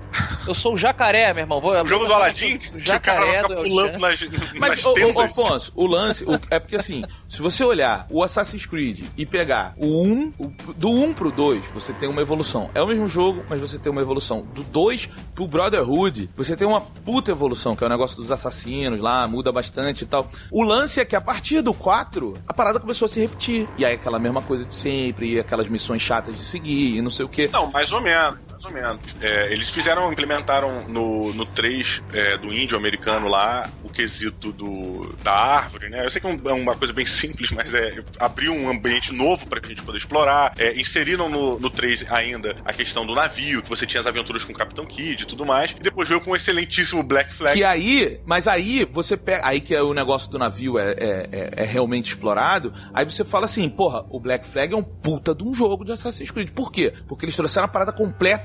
Eu 0.48 0.54
sou 0.56 0.74
o 0.74 0.78
jacaré, 0.78 1.32
meu 1.34 1.44
irmão. 1.44 1.62
Vou, 1.62 1.72
O 1.82 1.86
jogo 1.88 2.06
do 2.06 2.14
Aladdin? 2.14 2.56
O 2.56 2.60
Que 2.60 2.68
o 2.68 2.72
cara 2.72 3.26
jacaré 3.26 3.42
do 3.44 3.56
pulando 3.58 3.92
Chan. 3.92 3.98
nas, 4.00 4.20
Mas, 4.54 4.84
nas 4.84 4.86
ô, 4.86 4.94
ô. 5.16 5.22
Afonso, 5.22 5.72
o 5.76 5.86
lance 5.86 6.24
o- 6.26 6.40
é 6.50 6.60
porque 6.60 6.76
assim, 6.76 7.04
se 7.28 7.42
você 7.42 7.64
olhar 7.64 8.08
o 8.10 8.24
Assassin's 8.50 8.66
Creed 8.66 9.06
e 9.18 9.26
pegar 9.26 9.74
o 9.78 10.04
1, 10.04 10.34
o- 10.40 10.52
do 10.74 10.90
1 10.90 11.14
pro 11.14 11.32
2, 11.32 11.68
você 11.74 11.94
tem 11.94 12.10
uma 12.10 12.22
evolução. 12.22 12.70
É 12.74 12.82
o 12.82 12.88
mesmo 12.88 13.08
jogo, 13.08 13.44
mas 13.50 13.62
você 13.62 13.78
tem 13.78 13.92
uma 13.92 14.02
evolução. 14.02 14.42
Do 14.54 14.64
2 14.64 15.08
pro 15.36 15.48
Brotherhood, 15.48 16.30
você 16.36 16.56
tem 16.56 16.68
uma 16.68 16.82
puta 16.82 17.32
evolução, 17.32 17.76
que 17.76 17.84
é 17.84 17.88
o 17.88 17.90
negócio 17.90 18.18
dos 18.18 18.32
assassinos 18.32 19.00
lá, 19.00 19.28
muda 19.28 19.52
bastante 19.52 20.02
e 20.04 20.08
tal. 20.08 20.30
O 20.52 20.64
lance 20.64 21.00
é 21.00 21.06
que 21.06 21.16
a 21.16 21.22
partir 21.22 21.62
do 21.62 21.74
4, 21.74 22.34
a 22.48 22.54
parada 22.54 22.80
começou 22.80 23.06
a 23.06 23.10
se 23.10 23.20
repetir. 23.20 23.68
E 23.78 23.86
aí 23.86 23.94
aquela 23.94 24.18
mesma 24.20 24.42
coisa 24.42 24.66
de 24.66 24.74
sempre, 24.74 25.34
e 25.36 25.40
aquelas 25.40 25.68
missões 25.68 26.02
chatas 26.02 26.36
de 26.36 26.44
seguir, 26.44 26.98
e 26.98 27.02
não 27.02 27.10
sei 27.12 27.26
o 27.26 27.30
quê. 27.30 27.50
Não, 27.52 27.70
mais 27.72 27.92
ou 27.94 28.02
menos. 28.02 28.40
Mais 28.62 28.66
ou 28.66 28.72
menos. 28.72 29.00
É, 29.22 29.52
eles 29.54 29.70
fizeram, 29.70 30.12
implementaram 30.12 30.88
no, 30.88 31.34
no 31.34 31.46
3 31.46 32.02
é, 32.14 32.38
do 32.38 32.54
índio 32.54 32.78
americano 32.78 33.28
lá 33.28 33.70
o 33.84 33.90
quesito 33.90 34.52
do, 34.52 35.16
da 35.24 35.32
árvore, 35.34 35.90
né? 35.90 36.06
Eu 36.06 36.10
sei 36.12 36.20
que 36.20 36.28
é 36.28 36.30
um- 36.30 36.42
é 36.50 36.54
uma 36.54 36.76
coisa 36.76 36.94
bem 36.94 37.06
simples, 37.06 37.52
mas 37.52 37.74
é 37.74 38.04
abrir 38.20 38.50
um 38.50 38.70
ambiente 38.70 39.14
novo 39.14 39.46
pra 39.48 39.66
gente 39.66 39.82
poder 39.82 39.98
explorar. 39.98 40.54
É, 40.58 40.74
inseriram 40.80 41.30
no, 41.30 41.58
no 41.60 41.70
3 41.70 42.06
ainda 42.12 42.56
a 42.66 42.74
questão 42.74 43.06
do 43.06 43.16
navio, 43.16 43.62
que 43.62 43.70
você 43.70 43.86
tinha 43.86 44.02
as 44.02 44.08
aventuras 44.08 44.44
com 44.44 44.52
o 44.52 44.56
Capitão 44.56 44.86
Kidd 44.86 45.24
e 45.24 45.26
tudo 45.26 45.46
mais. 45.46 45.72
E 45.72 45.76
depois 45.82 46.08
veio 46.10 46.20
com 46.22 46.32
o 46.32 46.36
excelentíssimo 46.36 47.02
Black 47.02 47.34
Flag. 47.34 47.58
Que 47.58 47.64
aí, 47.64 48.20
mas 48.26 48.48
aí 48.48 48.86
você 48.92 49.16
pega. 49.16 49.48
Aí 49.48 49.62
que 49.62 49.74
é 49.74 49.82
o 49.82 49.94
negócio 49.94 50.30
do 50.30 50.38
navio 50.38 50.78
é, 50.78 50.92
é, 50.92 51.30
é- 51.32 51.50
é 51.64 51.66
realmente 51.66 52.10
explorado. 52.10 52.74
Aí 52.94 53.06
você 53.06 53.24
fala 53.24 53.46
assim, 53.46 53.70
porra, 53.70 54.06
o 54.10 54.20
Black 54.20 54.46
Flag 54.46 54.74
é 54.74 54.78
um 54.78 54.84
puta 54.84 55.34
de 55.34 55.44
um 55.44 55.54
jogo 55.54 55.86
de 55.86 55.94
Assassin's 55.94 56.30
Creed. 56.32 56.50
Por 56.52 56.72
quê? 56.72 56.94
Porque 57.08 57.26
eles 57.26 57.36
trouxeram 57.36 57.66
uma 57.68 57.72
parada 57.72 57.92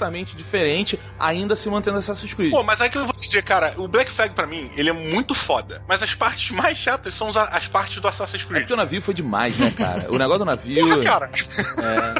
completamente 0.04 0.36
diferente, 0.36 1.00
ainda 1.18 1.56
se 1.56 1.68
mantendo 1.68 1.98
Assassin's 1.98 2.34
Creed. 2.34 2.50
Pô, 2.50 2.62
mas 2.62 2.80
aí 2.80 2.90
que 2.90 2.98
eu 2.98 3.04
vou 3.04 3.14
dizer, 3.14 3.42
cara, 3.42 3.74
o 3.78 3.88
Black 3.88 4.10
Flag 4.10 4.34
pra 4.34 4.46
mim, 4.46 4.70
ele 4.76 4.90
é 4.90 4.92
muito 4.92 5.34
foda. 5.34 5.82
Mas 5.88 6.02
as 6.02 6.14
partes 6.14 6.50
mais 6.50 6.76
chatas 6.76 7.14
são 7.14 7.28
as 7.50 7.68
partes 7.68 8.00
do 8.00 8.08
Assassin's 8.08 8.42
É 8.42 8.46
Creed. 8.46 8.62
porque 8.62 8.74
o 8.74 8.76
navio 8.76 9.00
foi 9.00 9.14
demais, 9.14 9.56
né, 9.58 9.70
cara? 9.70 10.06
O 10.12 10.18
negócio 10.18 10.40
do 10.40 10.44
navio. 10.44 10.86
Porra, 10.86 11.02
cara. 11.02 11.30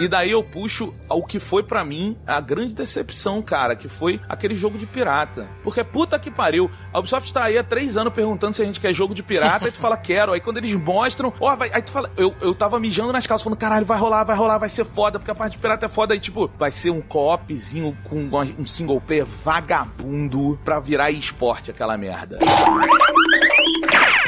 E 0.00 0.08
daí 0.08 0.30
eu 0.30 0.42
puxo 0.42 0.94
ao 1.08 1.22
que 1.24 1.38
foi 1.38 1.62
pra 1.62 1.84
mim 1.84 2.16
a 2.26 2.40
grande 2.40 2.74
decepção, 2.74 3.42
cara, 3.42 3.76
que 3.76 3.88
foi 3.88 4.20
aquele 4.28 4.54
jogo 4.54 4.78
de 4.78 4.86
pirata. 4.86 5.48
Porque 5.62 5.84
puta 5.84 6.18
que 6.18 6.30
pariu. 6.30 6.70
A 6.92 6.98
Ubisoft 6.98 7.32
tá 7.32 7.44
aí 7.44 7.58
há 7.58 7.62
três 7.64 7.96
anos 7.96 8.12
perguntando 8.12 8.54
se 8.54 8.62
a 8.62 8.64
gente 8.64 8.80
quer 8.80 8.92
jogo 8.94 9.14
de 9.14 9.22
pirata, 9.22 9.66
aí 9.66 9.72
tu 9.72 9.78
fala, 9.78 9.96
quero. 9.96 10.32
Aí 10.32 10.40
quando 10.40 10.58
eles 10.58 10.74
mostram, 10.74 11.32
ó, 11.40 11.54
vai. 11.56 11.70
Aí 11.72 11.82
tu 11.82 11.92
fala, 11.92 12.10
eu, 12.16 12.34
eu 12.40 12.54
tava 12.54 12.78
mijando 12.80 13.12
nas 13.12 13.26
calças, 13.26 13.44
falando, 13.44 13.58
caralho, 13.58 13.84
vai 13.86 13.98
rolar, 13.98 14.24
vai 14.24 14.36
rolar, 14.36 14.58
vai 14.58 14.68
ser 14.68 14.84
foda, 14.84 15.18
porque 15.18 15.30
a 15.30 15.34
parte 15.34 15.52
de 15.52 15.58
pirata 15.58 15.86
é 15.86 15.88
foda. 15.88 16.14
Aí, 16.14 16.20
tipo, 16.20 16.50
vai 16.58 16.70
ser 16.70 16.90
um 16.90 17.00
co-opzinho 17.00 17.73
com 18.04 18.28
um 18.58 18.66
single 18.66 19.00
player 19.00 19.26
vagabundo 19.26 20.58
pra 20.64 20.78
virar 20.80 21.10
esporte 21.10 21.70
aquela 21.70 21.96
merda. 21.96 22.38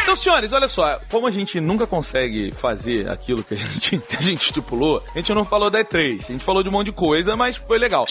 Então, 0.07 0.15
senhores, 0.15 0.53
olha 0.53 0.69
só, 0.69 1.01
como 1.11 1.27
a 1.27 1.33
gente 1.33 1.61
nunca 1.61 1.85
consegue 1.85 2.53
fazer 2.53 3.11
aquilo 3.11 3.43
que 3.43 3.55
a 3.55 3.57
gente, 3.59 3.99
que 3.99 4.17
a 4.17 4.23
gente 4.23 4.41
estipulou, 4.41 5.03
a 5.13 5.19
gente 5.19 5.35
não 5.35 5.45
falou 5.45 5.69
da 5.69 5.81
E3, 5.81 6.23
a 6.29 6.33
gente 6.33 6.45
falou 6.45 6.63
de 6.63 6.69
um 6.69 6.73
monte 6.73 6.87
de 6.87 6.93
coisa, 6.93 7.35
mas 7.35 7.57
foi 7.57 7.77
legal. 7.77 8.07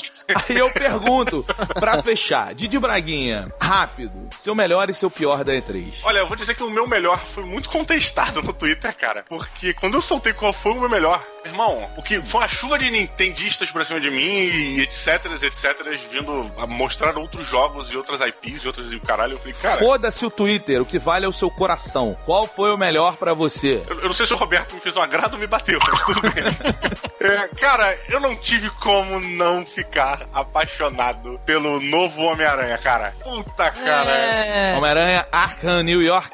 Aí 0.50 0.58
eu 0.58 0.70
pergunto, 0.72 1.46
pra 1.80 2.04
fechar, 2.04 2.54
Didi 2.54 2.78
Braguinha, 2.78 3.50
rápido, 3.62 4.28
seu 4.42 4.54
melhor 4.54 4.90
e 4.90 4.94
seu 4.94 5.10
pior 5.10 5.46
da 5.46 5.54
E3. 5.54 6.00
Olha, 6.04 6.20
eu 6.20 6.28
vou 6.28 6.36
dizer 6.36 6.54
que 6.54 6.64
o 6.64 6.70
meu 6.70 6.86
melhor 6.86 7.18
foi 7.18 7.46
muito 7.46 7.70
contestado 7.70 8.42
no 8.42 8.52
Twitter, 8.52 8.94
cara. 8.98 9.24
Porque 9.30 9.74
quando 9.74 9.94
eu 9.94 10.02
soltei 10.02 10.34
qual 10.34 10.52
foi 10.52 10.74
o 10.74 10.80
meu 10.82 10.90
melhor, 10.90 11.24
irmão, 11.46 11.90
o 11.96 12.04
que 12.04 12.22
foi 12.22 12.42
uma 12.42 12.50
chuva 12.50 12.78
de 12.78 12.92
nintendistas 12.92 13.72
pra 13.72 13.86
cima 13.86 14.02
de 14.02 14.12
mim 14.12 14.18
e 14.18 14.82
etc, 14.82 15.32
etc, 15.42 15.98
vindo 16.12 16.52
a 16.58 16.68
mostrar 16.68 17.18
outros 17.18 17.48
jogos 17.48 17.90
e 17.90 17.96
outras 17.96 18.20
IPs 18.20 18.66
e 18.66 18.68
outras 18.68 18.92
e 18.92 18.98
o 18.98 19.00
caralho. 19.00 19.36
Eu 19.36 19.40
falei, 19.40 19.54
cara, 19.54 19.78
Foda-se 19.78 20.26
o 20.26 20.30
Twitter, 20.30 20.82
o 20.82 20.86
que 20.86 21.00
vale 21.00 21.24
é 21.24 21.28
o 21.30 21.32
seu 21.32 21.50
coração. 21.50 21.85
Qual 22.26 22.46
foi 22.48 22.72
o 22.72 22.78
melhor 22.78 23.16
pra 23.16 23.34
você? 23.34 23.84
eu, 23.90 24.00
eu 24.02 24.08
não 24.08 24.14
sei 24.14 24.26
se 24.26 24.34
o 24.34 24.38
Roberto 24.38 24.74
me 24.76 24.82
fez 24.82 24.96
um 24.98 25.02
agrado 25.02 25.34
ou 25.34 25.40
me 25.40 25.48
bateu, 25.48 25.80
mas 25.88 26.04
tudo 26.04 26.22
bem. 26.22 26.44
É, 27.18 27.48
cara, 27.60 27.98
eu 28.10 28.20
não 28.20 28.36
tive 28.36 28.70
como 28.70 29.20
não 29.20 29.66
ficar 29.66 30.28
apaixonado 30.32 31.40
pelo 31.44 31.80
novo 31.80 32.22
Homem-Aranha, 32.22 32.78
cara. 32.78 33.16
Puta, 33.24 33.72
cara. 33.72 34.12
É. 34.12 34.76
Homem-Aranha 34.78 35.26
Arkham 35.32 35.82
New 35.82 36.04
York. 36.04 36.30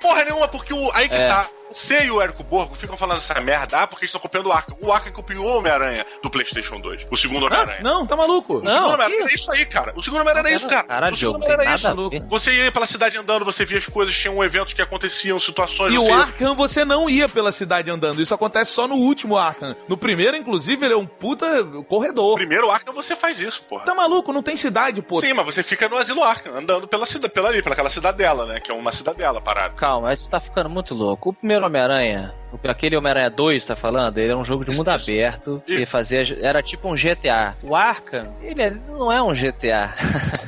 Porra 0.00 0.24
nenhuma, 0.24 0.48
porque 0.48 0.72
o. 0.72 0.90
Aí 0.94 1.08
que 1.10 1.14
É. 1.14 1.28
tá. 1.28 1.46
Você 1.72 2.04
e 2.04 2.10
o 2.10 2.20
Érico 2.20 2.42
Borgo 2.42 2.74
ficam 2.74 2.96
falando 2.96 3.18
essa 3.18 3.40
merda, 3.40 3.82
ah, 3.82 3.86
porque 3.86 4.04
estão 4.04 4.20
copiando 4.20 4.46
o 4.46 4.52
Arkham. 4.52 4.76
O 4.80 4.92
Arkham 4.92 5.12
copiou 5.12 5.46
o 5.46 5.58
Homem-Aranha 5.58 6.04
do 6.22 6.28
PlayStation 6.30 6.80
2. 6.80 7.06
O 7.10 7.16
segundo 7.16 7.46
Homem-Aranha. 7.46 7.80
Não, 7.82 8.06
tá 8.06 8.16
maluco? 8.16 8.58
O 8.58 8.64
segundo 8.64 8.88
Homem-Aranha 8.88 9.22
era 9.22 9.34
isso 9.34 9.52
aí, 9.52 9.64
cara. 9.66 9.92
O 9.96 10.02
segundo 10.02 10.20
Homem-Aranha 10.20 10.48
era 10.48 10.56
isso, 10.56 10.68
cara. 10.68 10.84
Caralho, 10.84 11.14
o 11.14 11.16
segundo 11.16 11.36
Homem-Aranha 11.36 11.78
tem 11.78 11.90
era 11.90 12.16
isso. 12.16 12.26
Você 12.28 12.52
ia 12.52 12.72
pela 12.72 12.86
cidade 12.86 13.16
andando, 13.16 13.44
você 13.44 13.64
via 13.64 13.78
as 13.78 13.86
coisas, 13.86 14.14
tinham 14.14 14.42
eventos 14.42 14.72
que 14.72 14.82
aconteciam, 14.82 15.38
situações. 15.38 15.92
E 15.92 15.96
você 15.96 16.10
o 16.10 16.14
Arkham 16.14 16.54
você 16.54 16.84
não 16.84 17.08
ia 17.08 17.28
pela 17.28 17.52
cidade 17.52 17.90
andando. 17.90 18.20
Isso 18.20 18.34
acontece 18.34 18.72
só 18.72 18.88
no 18.88 18.96
último 18.96 19.36
Arkham. 19.36 19.76
No 19.88 19.96
primeiro, 19.96 20.36
inclusive, 20.36 20.84
ele 20.84 20.94
é 20.94 20.96
um 20.96 21.06
puta 21.06 21.64
corredor. 21.88 22.34
Primeiro 22.34 22.70
Arkham 22.70 22.92
você 22.94 23.14
faz 23.14 23.40
isso, 23.40 23.62
porra. 23.62 23.84
Tá 23.84 23.94
maluco? 23.94 24.32
Não 24.32 24.42
tem 24.42 24.56
cidade, 24.56 25.02
pô. 25.02 25.20
Sim, 25.20 25.34
mas 25.34 25.46
você 25.46 25.62
fica 25.62 25.88
no 25.88 25.96
asilo 25.96 26.22
Arkham, 26.22 26.54
andando 26.56 26.88
pela 26.88 27.06
cidade, 27.06 27.32
pela 27.32 27.48
ali, 27.48 27.62
pela 27.62 27.90
cidadela, 27.90 28.46
né? 28.46 28.60
Que 28.60 28.70
é 28.70 28.74
uma 28.74 28.92
cidadela 28.92 29.40
parada. 29.40 29.74
Calma, 29.74 30.08
mas 30.08 30.20
você 30.20 30.30
tá 30.30 30.40
ficando 30.40 30.68
muito 30.68 30.94
louco. 30.94 31.30
O 31.30 31.32
primeiro 31.32 31.59
Homem-Aranha, 31.64 32.34
aquele 32.64 32.96
Homem-Aranha 32.96 33.30
2, 33.30 33.66
tá 33.66 33.76
falando? 33.76 34.18
Ele 34.18 34.32
é 34.32 34.36
um 34.36 34.44
jogo 34.44 34.64
de 34.64 34.76
mundo 34.76 34.88
aberto 34.88 35.62
que 35.66 35.84
fazia. 35.86 36.24
Era 36.40 36.62
tipo 36.62 36.88
um 36.88 36.94
GTA. 36.94 37.56
O 37.62 37.74
Arkham, 37.74 38.34
ele 38.42 38.62
é- 38.62 38.70
não 38.88 39.10
é 39.10 39.22
um 39.22 39.34
GTA. 39.34 39.94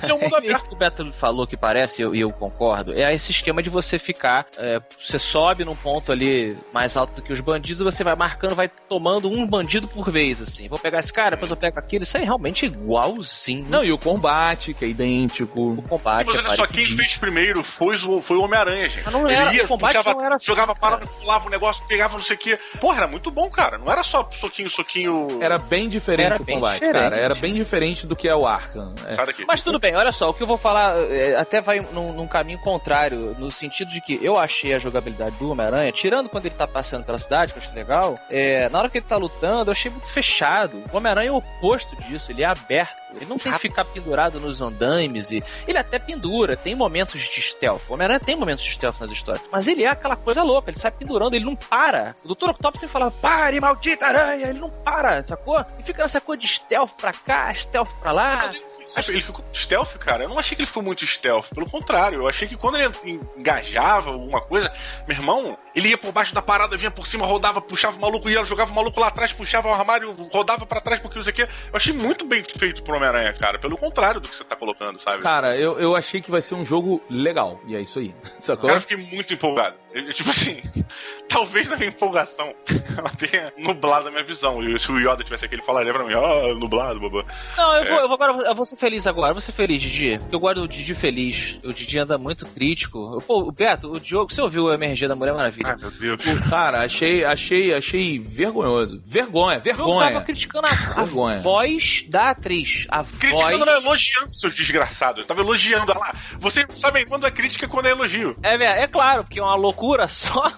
É 0.03 0.13
um 0.13 0.19
mundo 0.19 0.37
Ele- 0.37 0.53
aberto. 0.53 0.73
o 0.73 0.77
Beto 0.77 1.13
falou 1.13 1.47
que 1.47 1.57
parece, 1.57 2.03
e 2.03 2.05
eu, 2.05 2.15
e 2.15 2.21
eu 2.21 2.33
concordo, 2.33 2.93
é 2.93 3.13
esse 3.15 3.31
esquema 3.31 3.63
de 3.63 3.71
você 3.71 3.99
ficar. 3.99 4.47
é, 4.57 4.81
você 5.01 5.19
sobe 5.19 5.65
num 5.65 5.75
ponto 5.77 6.11
ali 6.13 6.57
mais 6.73 6.97
alto 6.97 7.15
do 7.15 7.23
que 7.23 7.33
os 7.33 7.41
bandidos, 7.41 7.81
e 7.81 7.85
você 7.85 8.03
vai 8.05 8.15
marcando, 8.15 8.55
vai 8.55 8.69
tomando 8.89 9.29
um 9.29 9.47
bandido 9.47 9.87
por 9.89 10.11
vez, 10.11 10.41
assim. 10.41 10.69
Vou 10.69 10.79
pegar 10.79 11.01
esse 11.01 11.13
cara, 11.13 11.31
depois 11.37 11.51
eu 11.51 11.57
pego 11.57 11.79
aquele. 11.79 12.05
Isso 12.05 12.17
é 12.17 12.23
realmente 12.23 12.67
igualzinho. 12.67 13.67
Não, 13.69 13.85
e 13.85 13.93
o 13.93 13.99
combate, 13.99 14.75
que 14.75 14.85
é 14.85 14.89
idêntico. 14.89 15.73
o 15.73 15.83
combate. 15.83 16.27
Mas 16.27 16.37
é 16.37 16.41
olha 16.49 16.57
só, 16.57 16.67
quem 16.67 16.87
fez 16.87 17.17
primeiro 17.17 17.63
foi 17.65 17.97
o, 17.97 18.21
foi 18.23 18.37
o 18.37 18.43
Homem-Aranha, 18.43 18.89
gente. 18.89 19.05
Mas 19.05 19.13
não 19.15 19.27
Ele 19.29 19.35
era- 19.35 19.55
ia, 19.55 19.65
o 19.65 19.69
combate 19.69 19.97
puxava, 19.97 20.15
não 20.19 20.25
era 20.27 20.39
jogava 20.39 20.73
assim, 20.73 20.81
parada, 20.81 21.07
cara. 21.07 21.19
pulava 21.21 21.47
o 21.47 21.51
negócio, 21.51 21.85
pegava 21.93 22.17
não 22.17 22.25
sei 22.25 22.37
o 22.37 22.39
quê. 22.39 22.59
Porra, 22.81 22.99
era 22.99 23.07
muito 23.07 23.31
bom, 23.31 23.51
cara. 23.51 23.77
Não 23.77 23.93
era 23.93 24.03
só 24.03 24.27
soquinho, 24.33 24.71
soquinho. 24.71 25.39
Era 25.43 25.59
bem 25.59 25.91
diferente 25.91 26.27
Era 26.27 26.41
o 26.41 26.45
bem 26.45 26.55
combate, 26.55 26.81
diferente. 26.81 27.03
cara. 27.03 27.17
Era 27.17 27.35
bem 27.35 27.53
diferente 27.53 28.07
do 28.07 28.17
que 28.17 28.27
é 28.27 28.35
o 28.35 28.47
Arkham. 28.47 28.95
É. 29.07 29.15
Sai 29.15 29.27
daqui. 29.27 29.45
Mas 29.47 29.61
tudo 29.63 29.79
bem, 29.79 29.95
olha 29.95 30.11
só, 30.11 30.31
o 30.31 30.35
que 30.35 30.43
eu 30.43 30.47
vou 30.47 30.57
falar 30.57 30.97
é, 31.11 31.37
até 31.37 31.61
vai 31.61 31.81
num, 31.93 32.15
num 32.15 32.27
caminho 32.27 32.59
contrário, 32.61 33.37
no 33.39 33.51
sentido 33.51 33.91
de 33.91 34.01
que 34.01 34.19
eu 34.23 34.39
achei 34.39 34.73
a 34.73 34.79
jogabilidade 34.79 35.37
do 35.37 35.51
Homem-Aranha, 35.51 35.93
tirando 35.93 36.31
quando 36.31 36.47
ele 36.47 36.55
tá 36.55 36.67
passando 36.67 37.05
pela 37.05 37.19
cidade, 37.19 37.53
que 37.53 37.59
eu 37.59 37.63
achei 37.63 37.75
legal, 37.75 38.19
é, 38.31 38.71
na 38.71 38.79
hora 38.79 38.89
que 38.89 38.97
ele 38.99 39.07
tá 39.07 39.17
lutando, 39.19 39.71
eu 39.71 39.73
achei 39.73 39.91
muito 39.91 40.07
fechado. 40.07 40.83
O 40.91 40.97
Homem-Aranha 40.97 41.29
é 41.29 41.33
o 41.33 41.37
oposto 41.37 41.95
disso, 42.05 42.33
ele 42.33 42.43
é 42.43 42.47
aberto. 42.47 43.02
Ele 43.17 43.27
não 43.27 43.39
tem 43.39 43.53
que 43.53 43.59
ficar 43.59 43.85
pendurado 43.85 44.41
nos 44.41 44.61
andames 44.61 45.31
e. 45.31 45.43
Ele 45.67 45.79
até 45.79 45.99
pendura, 45.99 46.57
tem 46.57 46.75
momentos 46.75 47.21
de 47.21 47.41
stealth. 47.41 47.83
O 47.89 47.95
Homem-Aranha 47.95 48.21
tem 48.21 48.37
momentos 48.37 48.65
de 48.65 48.73
stealth 48.73 49.01
nas 49.01 49.11
histórias. 49.11 49.45
Mas 49.51 49.67
ele 49.67 49.85
é 49.85 49.89
aquela 49.89 50.17
coisa 50.17 50.43
louca, 50.43 50.71
ele 50.71 50.79
sai 50.79 50.91
pendurando, 50.91 51.35
ele 51.35 51.45
não 51.45 51.57
para. 51.57 52.15
O 52.25 52.35
Dr. 52.35 52.51
Octopus 52.51 52.81
sempre 52.81 52.93
fala, 52.93 53.11
pare, 53.11 53.61
maldita 53.61 54.07
aranha! 54.07 54.49
Ele 54.49 54.59
não 54.59 54.71
para, 54.71 55.23
sacou? 55.23 55.65
E 55.79 55.83
fica 55.83 56.03
nessa 56.03 56.21
coisa 56.21 56.41
de 56.41 56.49
stealth 56.49 56.93
pra 56.97 57.13
cá, 57.13 57.53
stealth 57.55 57.91
pra 58.01 58.13
lá. 58.13 58.37
Mas 58.37 58.55
ele, 58.55 58.65
ele 59.09 59.21
ficou 59.21 59.45
stealth, 59.53 59.97
cara. 59.99 60.25
Eu 60.25 60.29
não 60.29 60.39
achei 60.39 60.57
que 60.57 60.63
ele 60.63 60.67
ficou 60.67 60.83
muito 60.83 61.07
stealth. 61.07 61.49
Pelo 61.55 61.69
contrário, 61.69 62.21
eu 62.21 62.29
achei 62.29 62.47
que 62.49 62.57
quando 62.57 62.77
ele 62.77 63.21
engajava 63.37 64.11
alguma 64.11 64.41
coisa, 64.41 64.73
meu 65.07 65.17
irmão, 65.17 65.59
ele 65.75 65.89
ia 65.89 65.99
por 65.99 66.13
baixo 66.13 66.35
da 66.35 66.43
parada, 66.43 66.77
vinha 66.77 66.91
por 66.91 67.07
cima, 67.07 67.27
rodava, 67.27 67.61
puxava 67.61 67.97
o 67.97 68.01
maluco, 68.01 68.29
ia, 68.29 68.45
jogava 68.45 68.71
o 68.71 68.75
maluco 68.75 69.01
lá 69.01 69.09
atrás, 69.09 69.33
puxava 69.33 69.69
o 69.69 69.73
armário, 69.73 70.13
rodava 70.31 70.67
pra 70.67 70.81
trás 70.81 71.01
porque 71.01 71.17
não 71.17 71.23
sei 71.23 71.33
o 71.33 71.35
quê. 71.37 71.43
Eu 71.43 71.77
achei 71.77 71.93
muito 71.93 72.25
bem 72.25 72.43
feito 72.45 72.83
pro 72.83 72.97
Homem-Aranha, 72.97 73.33
cara. 73.33 73.59
Pelo 73.59 73.77
contrário 73.77 74.21
do 74.21 74.29
que 74.29 74.37
você 74.37 74.45
tá 74.45 74.57
colocando, 74.57 74.99
sabe? 74.99 75.23
Cara, 75.23 75.57
eu, 75.57 75.79
eu 75.79 75.97
achei 75.97 76.21
que 76.21 76.31
vai 76.31 76.43
ser 76.43 76.55
um 76.55 76.65
jogo 76.65 77.03
legal. 77.09 77.61
E 77.67 77.75
é 77.75 77.81
isso 77.81 77.99
aí. 77.99 78.15
Sacou? 78.39 78.69
Cara, 78.69 78.79
eu 78.79 78.83
fiquei 78.83 78.97
muito 78.97 79.33
empolgado. 79.33 79.77
Eu, 79.95 80.03
eu, 80.07 80.13
tipo 80.13 80.31
assim, 80.31 80.61
talvez 81.29 81.69
na 81.69 81.77
minha 81.77 81.89
empolgação 81.89 82.55
ela 82.97 83.11
tenha 83.11 83.53
nublado 83.59 84.09
a 84.09 84.11
minha 84.11 84.25
visão. 84.25 84.63
E 84.63 84.79
se 84.79 84.91
o 84.91 84.99
Yoda 84.99 85.23
tivesse 85.25 85.45
aqui, 85.45 85.55
ele 85.55 85.63
falaria 85.63 85.93
pra 85.93 86.05
mim, 86.05 86.15
ó, 86.15 86.55
nublado, 86.55 87.01
babá. 87.01 87.25
Não, 87.57 87.77
eu 87.77 87.87
vou, 87.89 88.01
eu 88.01 88.09
vou 88.09 88.15
agora, 88.15 88.49
eu 88.49 88.55
vou 88.55 88.65
ser 88.65 88.77
feliz 88.77 89.07
agora. 89.07 89.31
Eu 89.31 89.35
vou 89.35 89.41
ser 89.41 89.53
feliz, 89.53 89.83
Didi. 89.83 90.19
Porque 90.19 90.35
eu 90.35 90.41
guardo 90.41 90.59
o 90.59 90.69
Didi 90.69 90.95
feliz. 90.95 91.59
O 91.65 91.73
Didi 91.73 91.99
anda 91.99 92.19
muito 92.19 92.47
crítico. 92.47 93.23
Pô, 93.27 93.41
o 93.41 93.53
Beto, 93.53 93.91
o 93.91 94.01
Diogo, 94.01 94.33
você 94.33 94.41
ouviu 94.41 94.67
o 94.67 94.73
MRG 94.73 95.09
da 95.09 95.15
Mulher 95.17 95.35
Maravilha? 95.35 95.69
Ai, 95.69 95.77
meu 95.77 95.91
Deus. 95.91 96.23
Cara, 96.49 96.83
achei, 96.85 97.25
achei, 97.25 97.75
achei 97.75 98.19
vergonhoso. 98.19 99.01
Vergonha, 99.05 99.59
vergonha. 99.59 100.13
tava 100.13 100.25
criticando 100.25 100.67
a, 100.67 100.71
a 100.71 101.05
Vergonha. 101.05 101.41
voz 101.41 102.05
da 102.09 102.31
atriz. 102.31 102.87
A 102.89 103.05
Criticando 103.05 103.59
voz. 103.59 103.67
não 103.67 103.73
é 103.73 103.77
elogiando, 103.77 104.35
seus 104.35 104.55
desgraçados. 104.55 105.23
Eu 105.23 105.27
tava 105.29 105.41
elogiando. 105.41 105.91
Olha 105.93 106.01
lá. 106.01 106.15
Vocês 106.39 106.67
sabem 106.71 107.07
quando 107.07 107.27
é 107.27 107.31
crítica 107.31 107.65
e 107.65 107.69
quando 107.69 107.87
é 107.87 107.91
elogio. 107.91 108.37
É, 108.43 108.55
é 108.55 108.87
claro, 108.87 109.25
porque 109.25 109.39
é 109.39 109.43
uma 109.43 109.55
loucura 109.55 109.82
só. 110.09 110.53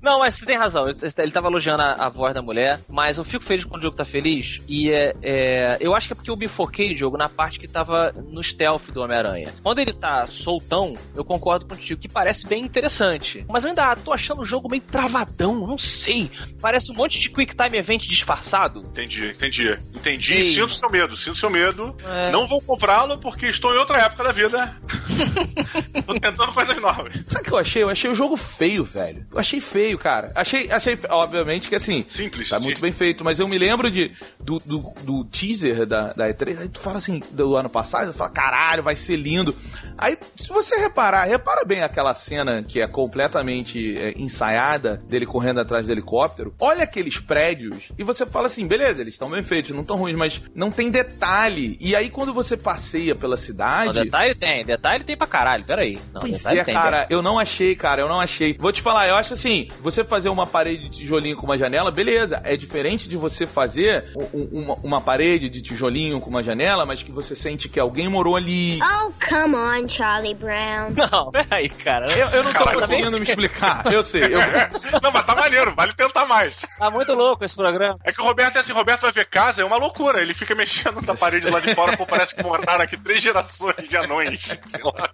Não, 0.00 0.18
mas 0.18 0.34
você 0.34 0.46
tem 0.46 0.56
razão. 0.56 0.86
Ele 0.88 1.30
tava 1.30 1.48
elogiando 1.48 1.82
a, 1.82 1.92
a 1.92 2.08
voz 2.08 2.34
da 2.34 2.42
mulher, 2.42 2.80
mas 2.88 3.16
eu 3.16 3.24
fico 3.24 3.44
feliz 3.44 3.64
quando 3.64 3.76
o 3.76 3.80
Diogo 3.80 3.96
tá 3.96 4.04
feliz. 4.04 4.60
E 4.68 4.90
é, 4.90 5.14
é, 5.22 5.76
eu 5.80 5.94
acho 5.94 6.08
que 6.08 6.12
é 6.12 6.16
porque 6.16 6.30
eu 6.30 6.36
me 6.36 6.48
foquei, 6.48 6.94
Diogo, 6.94 7.16
na 7.16 7.28
parte 7.28 7.58
que 7.58 7.68
tava 7.68 8.12
no 8.12 8.42
stealth 8.42 8.90
do 8.90 9.00
Homem-Aranha. 9.02 9.52
Quando 9.62 9.78
ele 9.78 9.92
tá 9.92 10.26
soltão, 10.26 10.94
eu 11.14 11.24
concordo 11.24 11.66
contigo, 11.66 12.00
que 12.00 12.08
parece 12.08 12.46
bem 12.46 12.64
interessante. 12.64 13.44
Mas 13.48 13.64
eu 13.64 13.70
ainda 13.70 13.94
tô 13.96 14.12
achando 14.12 14.42
o 14.42 14.44
jogo 14.44 14.68
meio 14.68 14.82
travadão, 14.82 15.66
não 15.66 15.78
sei. 15.78 16.30
Parece 16.60 16.90
um 16.90 16.94
monte 16.94 17.18
de 17.18 17.28
Quick 17.30 17.54
Time 17.54 17.78
Event 17.78 18.06
disfarçado. 18.06 18.80
Entendi, 18.80 19.30
entendi. 19.30 19.78
Entendi. 19.94 20.34
Ei. 20.34 20.42
Sinto 20.42 20.72
seu 20.72 20.90
medo, 20.90 21.16
sinto 21.16 21.36
seu 21.36 21.50
medo. 21.50 21.96
É. 22.04 22.30
Não 22.30 22.46
vou 22.46 22.60
comprá-lo 22.60 23.18
porque 23.18 23.46
estou 23.46 23.74
em 23.74 23.78
outra 23.78 23.98
época 23.98 24.24
da 24.24 24.32
vida. 24.32 24.76
Tô 26.06 26.14
tentando 26.14 26.52
coisas 26.52 26.80
novas. 26.80 27.12
Sabe 27.26 27.42
o 27.42 27.44
que 27.44 27.52
eu 27.52 27.58
achei? 27.58 27.82
Eu 27.82 27.90
achei 27.90 28.10
o 28.10 28.14
jogo 28.14 28.36
feio, 28.36 28.84
velho. 28.84 29.26
Eu 29.30 29.38
achei 29.38 29.60
feio, 29.60 29.98
cara. 29.98 30.32
Achei, 30.34 30.70
achei 30.70 30.98
obviamente 31.08 31.68
que 31.68 31.74
assim, 31.74 32.04
Simples. 32.08 32.48
tá 32.48 32.60
muito 32.60 32.80
bem 32.80 32.92
feito, 32.92 33.24
mas 33.24 33.38
eu 33.38 33.48
me 33.48 33.58
lembro 33.58 33.90
de 33.90 34.12
do, 34.40 34.60
do, 34.60 34.92
do 35.02 35.24
teaser 35.24 35.86
da, 35.86 36.12
da 36.12 36.28
E3, 36.28 36.60
aí 36.60 36.68
tu 36.68 36.80
fala 36.80 36.98
assim, 36.98 37.20
do 37.30 37.56
ano 37.56 37.68
passado, 37.68 38.12
tu 38.12 38.18
fala, 38.18 38.30
caralho, 38.30 38.82
vai 38.82 38.96
ser 38.96 39.16
lindo. 39.16 39.54
Aí, 39.96 40.18
se 40.36 40.48
você 40.48 40.76
reparar, 40.76 41.24
repara 41.24 41.64
bem 41.64 41.82
aquela 41.82 42.14
cena 42.14 42.62
que 42.62 42.80
é 42.80 42.86
completamente 42.86 43.96
é, 43.96 44.14
ensaiada, 44.16 45.02
dele 45.08 45.26
correndo 45.26 45.60
atrás 45.60 45.86
do 45.86 45.92
helicóptero, 45.92 46.54
olha 46.58 46.84
aqueles 46.84 47.18
prédios, 47.18 47.92
e 47.96 48.02
você 48.02 48.26
fala 48.26 48.46
assim, 48.46 48.66
beleza, 48.66 49.00
eles 49.00 49.14
estão 49.14 49.30
bem 49.30 49.42
feitos, 49.42 49.70
não 49.70 49.84
tão 49.84 49.96
ruins, 49.96 50.16
mas 50.16 50.42
não 50.54 50.70
tem 50.70 50.90
detalhe. 50.90 51.76
E 51.80 51.94
aí, 51.94 52.10
quando 52.10 52.32
você 52.32 52.56
passeia 52.56 53.14
pela 53.14 53.36
cidade... 53.36 53.94
Não, 53.94 54.04
detalhe 54.04 54.34
tem, 54.34 54.64
detalhe 54.64 55.03
tem 55.04 55.16
pra 55.16 55.26
caralho, 55.26 55.64
peraí. 55.64 55.98
Não, 56.12 56.20
Pois 56.22 56.44
é, 56.46 56.64
tem, 56.64 56.74
cara, 56.74 57.06
eu 57.10 57.22
não 57.22 57.38
achei, 57.38 57.74
cara, 57.76 58.02
eu 58.02 58.08
não 58.08 58.20
achei. 58.20 58.56
Vou 58.58 58.72
te 58.72 58.82
falar, 58.82 59.08
eu 59.08 59.16
acho 59.16 59.34
assim, 59.34 59.68
você 59.80 60.02
fazer 60.04 60.28
uma 60.28 60.46
parede 60.46 60.84
de 60.88 60.98
tijolinho 60.98 61.36
com 61.36 61.44
uma 61.46 61.56
janela, 61.58 61.90
beleza. 61.90 62.40
É 62.44 62.56
diferente 62.56 63.08
de 63.08 63.16
você 63.16 63.46
fazer 63.46 64.10
um- 64.16 64.38
um- 64.38 64.62
uma, 64.64 64.74
uma 64.82 65.00
parede 65.00 65.48
de 65.50 65.60
tijolinho 65.62 66.20
com 66.20 66.30
uma 66.30 66.42
janela, 66.42 66.84
mas 66.86 67.02
que 67.02 67.12
você 67.12 67.34
sente 67.34 67.68
que 67.68 67.78
alguém 67.78 68.08
morou 68.08 68.36
ali. 68.36 68.78
Oh, 68.82 69.12
come 69.28 69.54
on, 69.56 69.88
Charlie 69.88 70.34
Brown. 70.34 70.90
Não, 71.10 71.30
peraí, 71.30 71.68
cara. 71.68 72.10
Eu, 72.12 72.28
eu 72.28 72.42
não 72.44 72.52
tô 72.52 72.58
Caralho, 72.58 72.80
conseguindo 72.80 73.18
me 73.18 73.24
explicar, 73.24 73.82
eu 73.92 74.02
sei. 74.02 74.22
Eu, 74.24 74.40
Não, 75.02 75.10
mas 75.12 75.24
tá 75.26 75.33
maneiro, 75.44 75.74
vale 75.74 75.92
tentar 75.92 76.26
mais. 76.26 76.56
Tá 76.78 76.90
muito 76.90 77.12
louco 77.14 77.44
esse 77.44 77.54
programa. 77.54 77.98
É 78.04 78.12
que 78.12 78.20
o 78.20 78.24
Roberto 78.24 78.56
é 78.56 78.60
assim, 78.60 78.72
Roberto 78.72 79.02
vai 79.02 79.12
ver 79.12 79.26
casa, 79.26 79.62
é 79.62 79.64
uma 79.64 79.76
loucura. 79.76 80.20
Ele 80.20 80.34
fica 80.34 80.54
mexendo 80.54 81.00
na 81.02 81.14
parede 81.14 81.48
lá 81.48 81.60
de 81.60 81.74
fora, 81.74 81.96
pô, 81.96 82.06
parece 82.06 82.34
que 82.34 82.42
moraram 82.42 82.82
aqui 82.82 82.96
três 82.96 83.22
gerações 83.22 83.88
de 83.88 83.96
anões. 83.96 84.40
Sei 84.42 84.82
lá. 84.82 85.10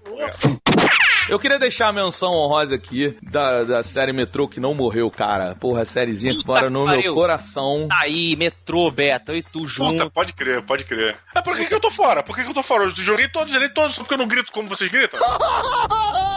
eu 1.28 1.38
queria 1.38 1.58
deixar 1.58 1.88
a 1.88 1.92
menção 1.92 2.30
honrosa 2.30 2.74
aqui 2.74 3.16
da, 3.22 3.64
da 3.64 3.82
série 3.82 4.12
Metrô 4.12 4.48
que 4.48 4.60
não 4.60 4.74
morreu, 4.74 5.10
cara. 5.10 5.54
Porra, 5.54 5.82
a 5.82 5.84
sériezinha 5.84 6.34
que 6.34 6.46
mora 6.46 6.70
no 6.70 6.86
meu 6.86 7.14
coração. 7.14 7.88
Tá 7.88 8.00
aí, 8.00 8.36
metrô, 8.36 8.90
Beto, 8.90 9.32
eu 9.32 9.36
e 9.36 9.42
tu 9.42 9.66
junto. 9.66 9.98
Puta, 9.98 10.10
pode 10.10 10.32
crer, 10.32 10.62
pode 10.62 10.84
crer. 10.84 11.16
Mas 11.34 11.44
por 11.44 11.56
que, 11.56 11.66
que 11.66 11.74
eu 11.74 11.80
tô 11.80 11.90
fora? 11.90 12.22
Por 12.22 12.36
que, 12.36 12.42
que 12.42 12.50
eu 12.50 12.54
tô 12.54 12.62
fora? 12.62 12.84
Eu 12.84 12.90
joguei 12.90 13.28
todos, 13.28 13.52
zerei 13.52 13.68
todos, 13.68 13.94
só 13.94 14.02
porque 14.02 14.14
eu 14.14 14.18
não 14.18 14.28
grito 14.28 14.52
como 14.52 14.68
vocês 14.68 14.90
gritam? 14.90 15.18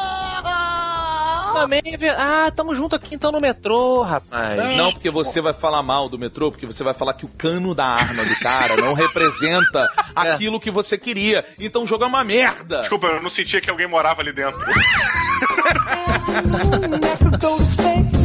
Também, 1.53 1.81
é 1.85 2.09
ah, 2.09 2.51
tamo 2.53 2.75
junto 2.75 2.95
aqui 2.95 3.15
então 3.15 3.31
no 3.31 3.39
metrô, 3.39 4.01
rapaz. 4.01 4.75
Não, 4.75 4.91
porque 4.91 5.09
você 5.09 5.39
vai 5.39 5.53
falar 5.53 5.83
mal 5.83 6.09
do 6.09 6.17
metrô, 6.17 6.51
porque 6.51 6.65
você 6.65 6.83
vai 6.83 6.93
falar 6.93 7.13
que 7.13 7.25
o 7.25 7.29
cano 7.29 7.75
da 7.75 7.85
arma 7.85 8.25
do 8.25 8.39
cara 8.39 8.75
não 8.77 8.93
representa 8.93 9.89
aquilo 10.15 10.59
que 10.59 10.71
você 10.71 10.97
queria. 10.97 11.45
Então 11.59 11.83
o 11.83 11.87
jogo 11.87 12.03
é 12.03 12.07
uma 12.07 12.23
merda. 12.23 12.81
Desculpa, 12.81 13.07
eu 13.07 13.21
não 13.21 13.29
sentia 13.29 13.61
que 13.61 13.69
alguém 13.69 13.87
morava 13.87 14.21
ali 14.21 14.33
dentro. 14.33 14.59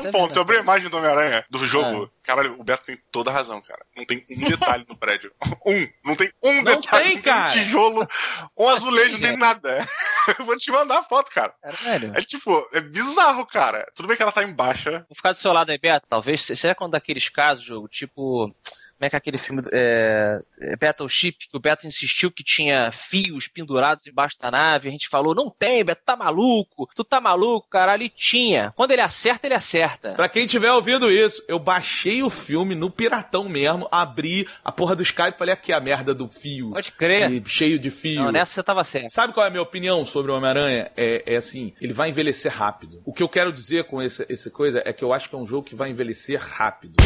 um 0.00 0.10
ponto. 0.10 0.36
Eu 0.36 0.42
abri 0.42 0.56
a 0.56 0.60
imagem 0.60 0.88
do 0.88 0.96
Homem-Aranha 0.96 1.44
do 1.50 1.62
É. 1.64 1.66
jogo. 1.66 2.10
Caralho, 2.22 2.58
o 2.60 2.64
Beto 2.64 2.84
tem 2.84 2.98
toda 3.10 3.30
a 3.30 3.34
razão, 3.34 3.60
cara. 3.60 3.84
Não 3.96 4.04
tem 4.04 4.24
um 4.30 4.44
detalhe 4.44 4.84
no 4.88 4.96
prédio. 4.96 5.32
Um. 5.66 5.86
Não 6.04 6.16
tem 6.16 6.32
um 6.42 6.62
Não 6.62 6.80
detalhe. 6.80 7.04
tem, 7.06 7.16
não 7.16 7.22
cara. 7.22 7.48
um 7.48 7.52
tijolo, 7.52 8.08
um 8.56 8.68
azulejo, 8.68 9.14
Sim, 9.16 9.20
nem 9.20 9.30
gente. 9.32 9.38
nada. 9.40 9.88
Eu 10.38 10.44
vou 10.44 10.56
te 10.56 10.70
mandar 10.70 10.98
a 10.98 11.02
foto, 11.02 11.30
cara. 11.30 11.52
Caralho. 11.62 12.12
É 12.16 12.20
tipo, 12.22 12.68
é 12.72 12.80
bizarro, 12.80 13.44
cara. 13.46 13.86
Tudo 13.94 14.06
bem 14.08 14.16
que 14.16 14.22
ela 14.22 14.32
tá 14.32 14.42
em 14.44 14.52
baixa. 14.52 15.04
Vou 15.08 15.16
ficar 15.16 15.32
do 15.32 15.38
seu 15.38 15.52
lado 15.52 15.70
aí, 15.70 15.78
Beto. 15.78 16.06
Talvez 16.08 16.42
seja 16.44 16.74
quando 16.74 16.92
daqueles 16.92 17.28
casos, 17.28 17.64
jogo, 17.64 17.88
tipo. 17.88 18.54
Como 19.00 19.06
é 19.06 19.08
que 19.08 19.16
é 19.16 19.18
aquele 19.18 19.38
filme 19.38 19.62
é, 19.72 20.42
é, 20.60 20.76
Battleship, 20.76 21.32
que 21.50 21.56
o 21.56 21.58
Beto 21.58 21.86
insistiu 21.86 22.30
que 22.30 22.44
tinha 22.44 22.92
fios 22.92 23.48
pendurados 23.48 24.06
embaixo 24.06 24.36
da 24.38 24.50
nave, 24.50 24.90
a 24.90 24.92
gente 24.92 25.08
falou, 25.08 25.34
não 25.34 25.48
tem, 25.48 25.82
Beto, 25.82 26.02
tá 26.04 26.14
maluco, 26.14 26.86
tu 26.94 27.02
tá 27.02 27.18
maluco, 27.18 27.66
caralho, 27.70 28.02
e 28.02 28.10
tinha. 28.10 28.74
Quando 28.76 28.90
ele 28.90 29.00
acerta, 29.00 29.46
ele 29.46 29.54
acerta. 29.54 30.12
Pra 30.12 30.28
quem 30.28 30.46
tiver 30.46 30.70
ouvindo 30.70 31.10
isso, 31.10 31.42
eu 31.48 31.58
baixei 31.58 32.22
o 32.22 32.28
filme 32.28 32.74
no 32.74 32.90
Piratão 32.90 33.48
mesmo, 33.48 33.88
abri 33.90 34.46
a 34.62 34.70
porra 34.70 34.94
do 34.94 35.02
Skype 35.02 35.34
e 35.34 35.38
falei 35.38 35.54
aqui 35.54 35.72
a 35.72 35.80
merda 35.80 36.12
do 36.12 36.28
fio. 36.28 36.72
Pode 36.72 36.92
crer. 36.92 37.30
E 37.30 37.42
cheio 37.46 37.78
de 37.78 37.90
fio. 37.90 38.24
Não, 38.24 38.32
nessa 38.32 38.52
você 38.52 38.62
tava 38.62 38.84
certo. 38.84 39.08
Sabe 39.08 39.32
qual 39.32 39.46
é 39.46 39.48
a 39.48 39.50
minha 39.50 39.62
opinião 39.62 40.04
sobre 40.04 40.30
o 40.30 40.36
Homem-Aranha? 40.36 40.90
É, 40.94 41.22
é 41.24 41.36
assim, 41.36 41.72
ele 41.80 41.94
vai 41.94 42.10
envelhecer 42.10 42.52
rápido. 42.52 43.00
O 43.06 43.14
que 43.14 43.22
eu 43.22 43.30
quero 43.30 43.50
dizer 43.50 43.84
com 43.84 44.02
essa, 44.02 44.26
essa 44.28 44.50
coisa 44.50 44.82
é 44.84 44.92
que 44.92 45.02
eu 45.02 45.10
acho 45.10 45.30
que 45.30 45.34
é 45.34 45.38
um 45.38 45.46
jogo 45.46 45.66
que 45.66 45.74
vai 45.74 45.88
envelhecer 45.88 46.38
rápido. 46.38 46.96